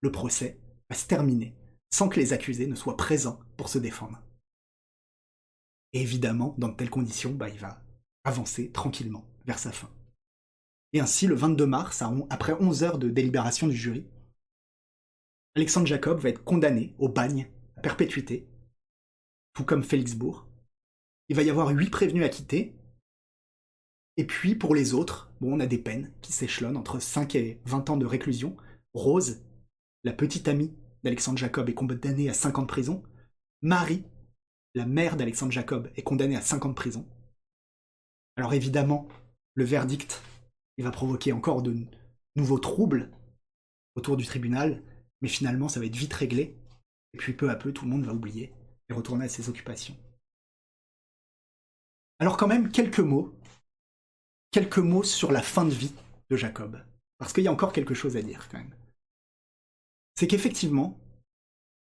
[0.03, 1.57] Le procès va se terminer
[1.93, 4.23] sans que les accusés ne soient présents pour se défendre.
[5.95, 7.83] Et évidemment, dans de telles conditions, bah, il va
[8.23, 9.91] avancer tranquillement vers sa fin.
[10.95, 14.07] Et ainsi, le 22 mars, après 11 heures de délibération du jury,
[15.57, 18.49] Alexandre Jacob va être condamné au bagne à perpétuité,
[19.55, 20.47] tout comme Félix Bourg.
[21.29, 22.77] Il va y avoir huit prévenus acquittés.
[24.17, 27.91] Et puis, pour les autres, on a des peines qui s'échelonnent entre 5 et 20
[27.91, 28.57] ans de réclusion.
[28.95, 29.43] Rose,
[30.05, 30.73] la petite amie
[31.03, 33.03] d'Alexandre Jacob, est condamnée à 5 ans de prison.
[33.63, 34.05] Marie,
[34.77, 37.05] la mère d'Alexandre Jacob, est condamnée à 5 ans de prison.
[38.37, 39.09] Alors évidemment,
[39.55, 40.23] le verdict,
[40.77, 41.77] il va provoquer encore de
[42.37, 43.11] nouveaux troubles
[43.95, 44.83] autour du tribunal,
[45.20, 46.57] mais finalement ça va être vite réglé,
[47.12, 48.53] et puis peu à peu tout le monde va oublier
[48.89, 49.97] et retourner à ses occupations.
[52.18, 53.35] Alors quand même, quelques mots,
[54.51, 55.95] quelques mots sur la fin de vie
[56.31, 56.83] de Jacob,
[57.18, 58.75] parce qu'il y a encore quelque chose à dire quand même.
[60.16, 60.99] C'est qu'effectivement,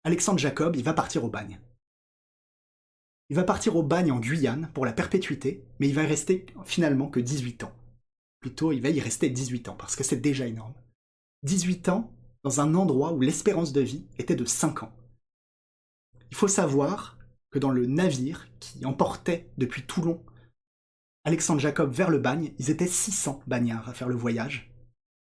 [0.04, 1.60] Alexandre Jacob, il va partir au bagne.
[3.28, 7.08] Il va partir au bagne en Guyane pour la perpétuité, mais il va rester finalement
[7.08, 7.72] que 18 ans.
[8.42, 10.74] Plutôt, il va y rester 18 ans, parce que c'est déjà énorme.
[11.44, 12.12] 18 ans,
[12.42, 14.92] dans un endroit où l'espérance de vie était de 5 ans.
[16.32, 17.18] Il faut savoir
[17.50, 20.20] que dans le navire qui emportait depuis Toulon
[21.24, 24.74] Alexandre Jacob vers le bagne, ils étaient 600 bagnards à faire le voyage.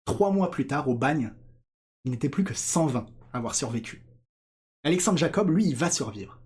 [0.05, 1.33] Trois mois plus tard, au bagne,
[2.05, 4.03] il n'était plus que 120 à avoir survécu.
[4.83, 6.39] Alexandre Jacob, lui, il va survivre.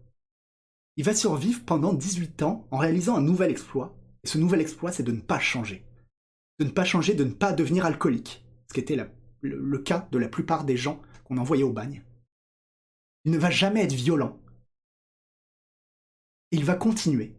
[0.95, 3.93] Il va survivre pendant 18 ans en réalisant un nouvel exploit.
[4.23, 5.85] Et ce nouvel exploit, c'est de ne pas changer.
[6.61, 8.95] De ne pas changer, de ne pas devenir alcoolique, ce qui était
[9.41, 12.03] le, cas de la plupart des gens qu'on envoyait au bagne.
[13.25, 14.39] Il ne va jamais être violent.
[16.51, 17.33] Il va continuer,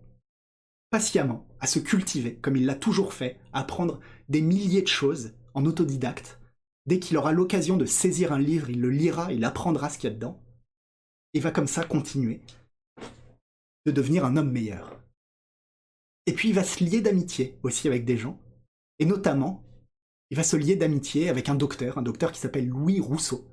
[0.91, 5.35] patiemment, à se cultiver, comme il l'a toujours fait, à apprendre des milliers de choses
[5.55, 6.41] en autodidacte.
[6.87, 10.11] Dès qu'il aura l'occasion de saisir un livre, il le lira, il apprendra ce qu'il
[10.11, 10.43] y a dedans.
[11.33, 12.41] Il va comme ça continuer
[13.87, 15.01] de devenir un homme meilleur.
[16.27, 18.37] Et puis il va se lier d'amitié aussi avec des gens,
[18.99, 19.65] et notamment
[20.31, 23.47] il va se lier d'amitié avec un docteur, un docteur qui s'appelle Louis Rousseau,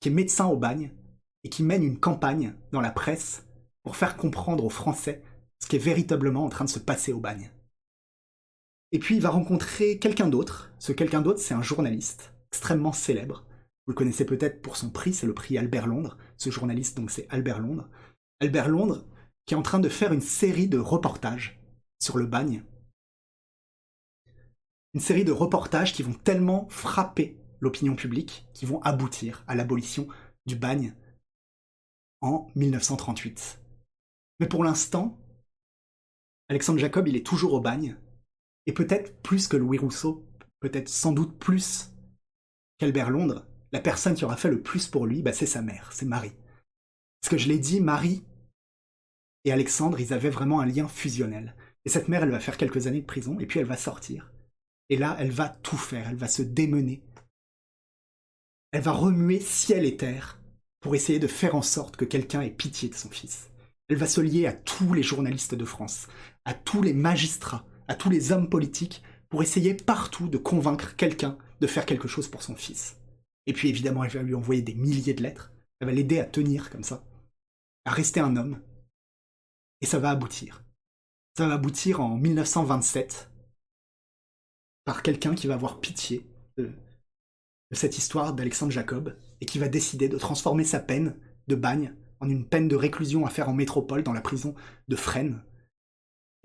[0.00, 0.92] qui est médecin au bagne
[1.42, 3.46] et qui mène une campagne dans la presse
[3.82, 5.22] pour faire comprendre aux Français
[5.58, 7.50] ce qui est véritablement en train de se passer au bagne.
[8.92, 10.72] Et puis il va rencontrer quelqu'un d'autre.
[10.78, 13.44] Ce quelqu'un d'autre, c'est un journaliste extrêmement célèbre.
[13.86, 16.18] Vous le connaissez peut-être pour son prix, c'est le prix Albert Londres.
[16.36, 17.88] Ce journaliste, donc, c'est Albert Londres.
[18.40, 19.04] Albert Londres,
[19.44, 21.60] qui est en train de faire une série de reportages
[22.00, 22.64] sur le bagne
[24.96, 30.08] une série de reportages qui vont tellement frapper l'opinion publique qui vont aboutir à l'abolition
[30.46, 30.94] du bagne
[32.22, 33.60] en 1938.
[34.40, 35.20] Mais pour l'instant,
[36.48, 37.98] Alexandre Jacob, il est toujours au bagne,
[38.64, 40.26] et peut-être plus que Louis Rousseau,
[40.60, 41.92] peut-être sans doute plus
[42.78, 45.90] qu'Albert Londres, la personne qui aura fait le plus pour lui, bah, c'est sa mère,
[45.92, 46.32] c'est Marie.
[47.20, 48.24] Parce que je l'ai dit, Marie
[49.44, 51.54] et Alexandre, ils avaient vraiment un lien fusionnel.
[51.84, 54.32] Et cette mère, elle va faire quelques années de prison, et puis elle va sortir.
[54.88, 57.02] Et là, elle va tout faire, elle va se démener.
[58.72, 60.40] Elle va remuer ciel et terre
[60.80, 63.50] pour essayer de faire en sorte que quelqu'un ait pitié de son fils.
[63.88, 66.08] Elle va se lier à tous les journalistes de France,
[66.44, 71.36] à tous les magistrats, à tous les hommes politiques, pour essayer partout de convaincre quelqu'un
[71.60, 72.96] de faire quelque chose pour son fils.
[73.46, 76.24] Et puis évidemment, elle va lui envoyer des milliers de lettres, elle va l'aider à
[76.24, 77.04] tenir comme ça,
[77.84, 78.60] à rester un homme,
[79.80, 80.62] et ça va aboutir.
[81.36, 83.30] Ça va aboutir en 1927
[84.86, 86.24] par quelqu'un qui va avoir pitié
[86.56, 86.72] de,
[87.72, 91.18] cette histoire d'Alexandre Jacob et qui va décider de transformer sa peine
[91.48, 94.54] de bagne en une peine de réclusion à faire en métropole dans la prison
[94.88, 95.42] de Fresnes.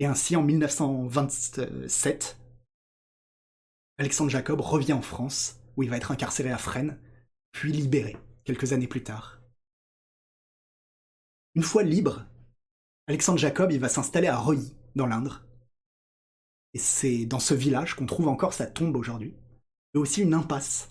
[0.00, 2.36] Et ainsi, en 1927,
[3.98, 6.98] Alexandre Jacob revient en France, où il va être incarcéré à Fresnes,
[7.52, 9.40] puis libéré quelques années plus tard.
[11.54, 12.26] Une fois libre,
[13.06, 15.44] Alexandre Jacob va s'installer à Reuilly, dans l'Indre.
[16.74, 19.34] Et c'est dans ce village qu'on trouve encore sa tombe aujourd'hui,
[19.94, 20.88] et aussi une impasse.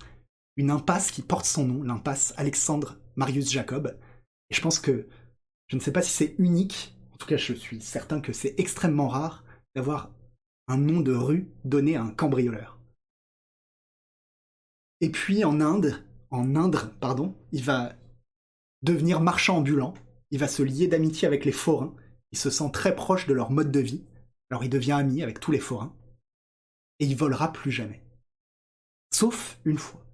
[0.58, 3.98] Une impasse qui porte son nom, l'impasse Alexandre Marius Jacob.
[4.50, 5.08] Et je pense que,
[5.68, 8.56] je ne sais pas si c'est unique, en tout cas je suis certain que c'est
[8.60, 9.44] extrêmement rare
[9.76, 10.12] d'avoir
[10.68, 12.80] un nom de rue donné à un cambrioleur.
[15.00, 17.96] Et puis en Inde, en Indre, pardon, il va
[18.84, 19.94] devenir marchand ambulant,
[20.30, 21.96] il va se lier d'amitié avec les forains,
[22.32, 24.04] il se sent très proche de leur mode de vie,
[24.52, 25.96] alors il devient ami avec tous les forains,
[27.00, 28.04] et il volera plus jamais.
[29.14, 30.06] Sauf une fois.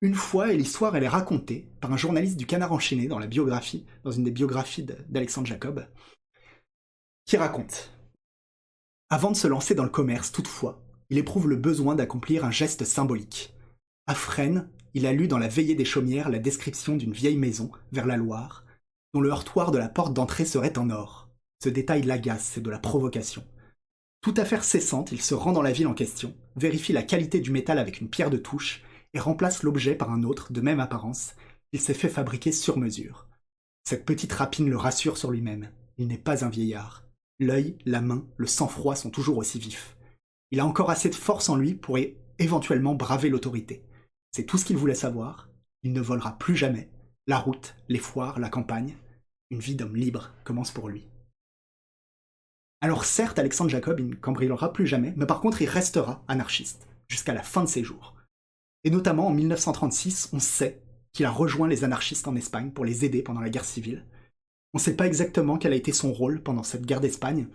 [0.00, 3.26] Une fois, et l'histoire elle est racontée par un journaliste du Canard enchaîné dans la
[3.26, 5.86] biographie, dans une des biographies d'Alexandre Jacob,
[7.26, 7.92] qui raconte
[9.10, 12.84] Avant de se lancer dans le commerce, toutefois, il éprouve le besoin d'accomplir un geste
[12.84, 13.52] symbolique.
[14.06, 17.70] À Fresnes, il a lu dans la veillée des chaumières la description d'une vieille maison,
[17.90, 18.64] vers la Loire,
[19.12, 21.29] dont le heurtoir de la porte d'entrée serait en or.
[21.62, 23.44] Ce détail l'agace, c'est de la provocation.
[24.22, 27.50] Toute affaire cessante, il se rend dans la ville en question, vérifie la qualité du
[27.50, 28.82] métal avec une pierre de touche,
[29.12, 31.34] et remplace l'objet par un autre de même apparence,
[31.72, 33.26] il s'est fait fabriquer sur mesure.
[33.84, 35.70] Cette petite rapine le rassure sur lui-même.
[35.98, 37.04] Il n'est pas un vieillard.
[37.38, 39.96] L'œil, la main, le sang-froid sont toujours aussi vifs.
[40.50, 41.98] Il a encore assez de force en lui pour
[42.38, 43.82] éventuellement braver l'autorité.
[44.32, 45.48] C'est tout ce qu'il voulait savoir.
[45.82, 46.88] Il ne volera plus jamais.
[47.26, 48.96] La route, les foires, la campagne.
[49.50, 51.09] Une vie d'homme libre commence pour lui.
[52.80, 56.88] Alors certes, Alexandre Jacob, il ne cambriolera plus jamais, mais par contre, il restera anarchiste,
[57.08, 58.14] jusqu'à la fin de ses jours.
[58.84, 60.80] Et notamment en 1936, on sait
[61.12, 64.06] qu'il a rejoint les anarchistes en Espagne pour les aider pendant la guerre civile.
[64.72, 67.48] On ne sait pas exactement quel a été son rôle pendant cette guerre d'Espagne,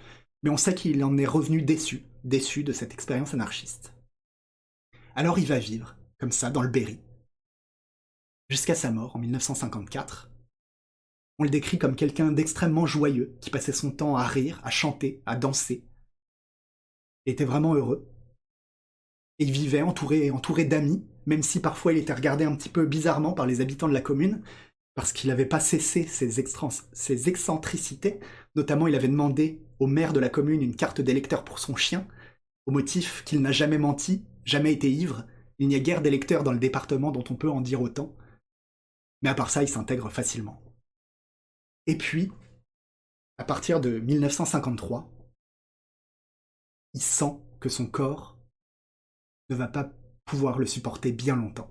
[0.44, 3.94] mais on sait qu'il en est revenu déçu, déçu de cette expérience anarchiste.
[5.16, 7.00] Alors il va vivre, comme ça, dans le Berry.
[8.50, 10.30] Jusqu'à sa mort en 1954.
[11.38, 15.22] On le décrit comme quelqu'un d'extrêmement joyeux, qui passait son temps à rire, à chanter,
[15.26, 15.84] à danser.
[17.26, 18.10] Il était vraiment heureux.
[19.40, 22.86] Et il vivait entouré, entouré d'amis, même si parfois il était regardé un petit peu
[22.86, 24.42] bizarrement par les habitants de la commune,
[24.94, 28.20] parce qu'il n'avait pas cessé ses, ses excentricités.
[28.56, 32.08] Notamment, il avait demandé au maire de la commune une carte d'électeur pour son chien,
[32.66, 35.26] au motif qu'il n'a jamais menti, jamais été ivre,
[35.60, 38.16] il n'y a guère d'électeurs dans le département dont on peut en dire autant.
[39.22, 40.62] Mais à part ça, il s'intègre facilement.
[41.88, 42.32] Et puis,
[43.38, 45.12] à partir de 1953,
[46.94, 48.38] il sent que son corps
[49.50, 49.92] ne va pas
[50.26, 51.70] pouvoir le supporter bien longtemps.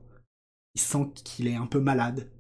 [0.75, 2.31] Il sent qu'il est un peu malade,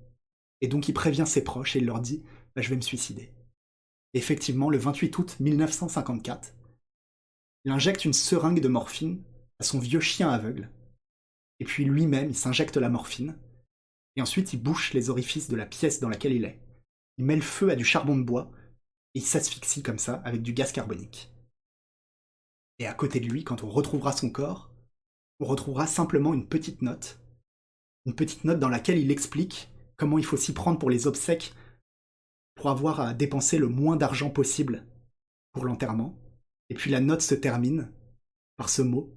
[0.60, 2.22] et donc il prévient ses proches et il leur dit
[2.54, 3.32] bah, Je vais me suicider.
[4.12, 6.54] effectivement, le 28 août 1954,
[7.64, 9.22] il injecte une seringue de morphine
[9.58, 10.70] à son vieux chien aveugle,
[11.58, 13.36] et puis lui-même, il s'injecte la morphine,
[14.16, 16.60] et ensuite il bouche les orifices de la pièce dans laquelle il est.
[17.18, 18.50] Il met le feu à du charbon de bois,
[19.14, 21.30] et il s'asphyxie comme ça avec du gaz carbonique.
[22.78, 24.70] Et à côté de lui, quand on retrouvera son corps,
[25.40, 27.20] on retrouvera simplement une petite note,
[28.06, 31.54] une petite note dans laquelle il explique comment il faut s'y prendre pour les obsèques
[32.54, 34.84] pour avoir à dépenser le moins d'argent possible
[35.52, 36.18] pour l'enterrement.
[36.70, 37.92] Et puis la note se termine
[38.56, 39.12] par ce mot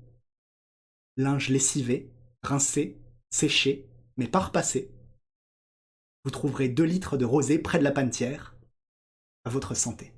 [1.17, 2.11] linge lessivé,
[2.43, 4.91] rincé, séché, mais pas repassé.
[6.27, 8.53] Vous trouverez deux litres de rosé près de la panetière.
[9.45, 10.11] À votre santé.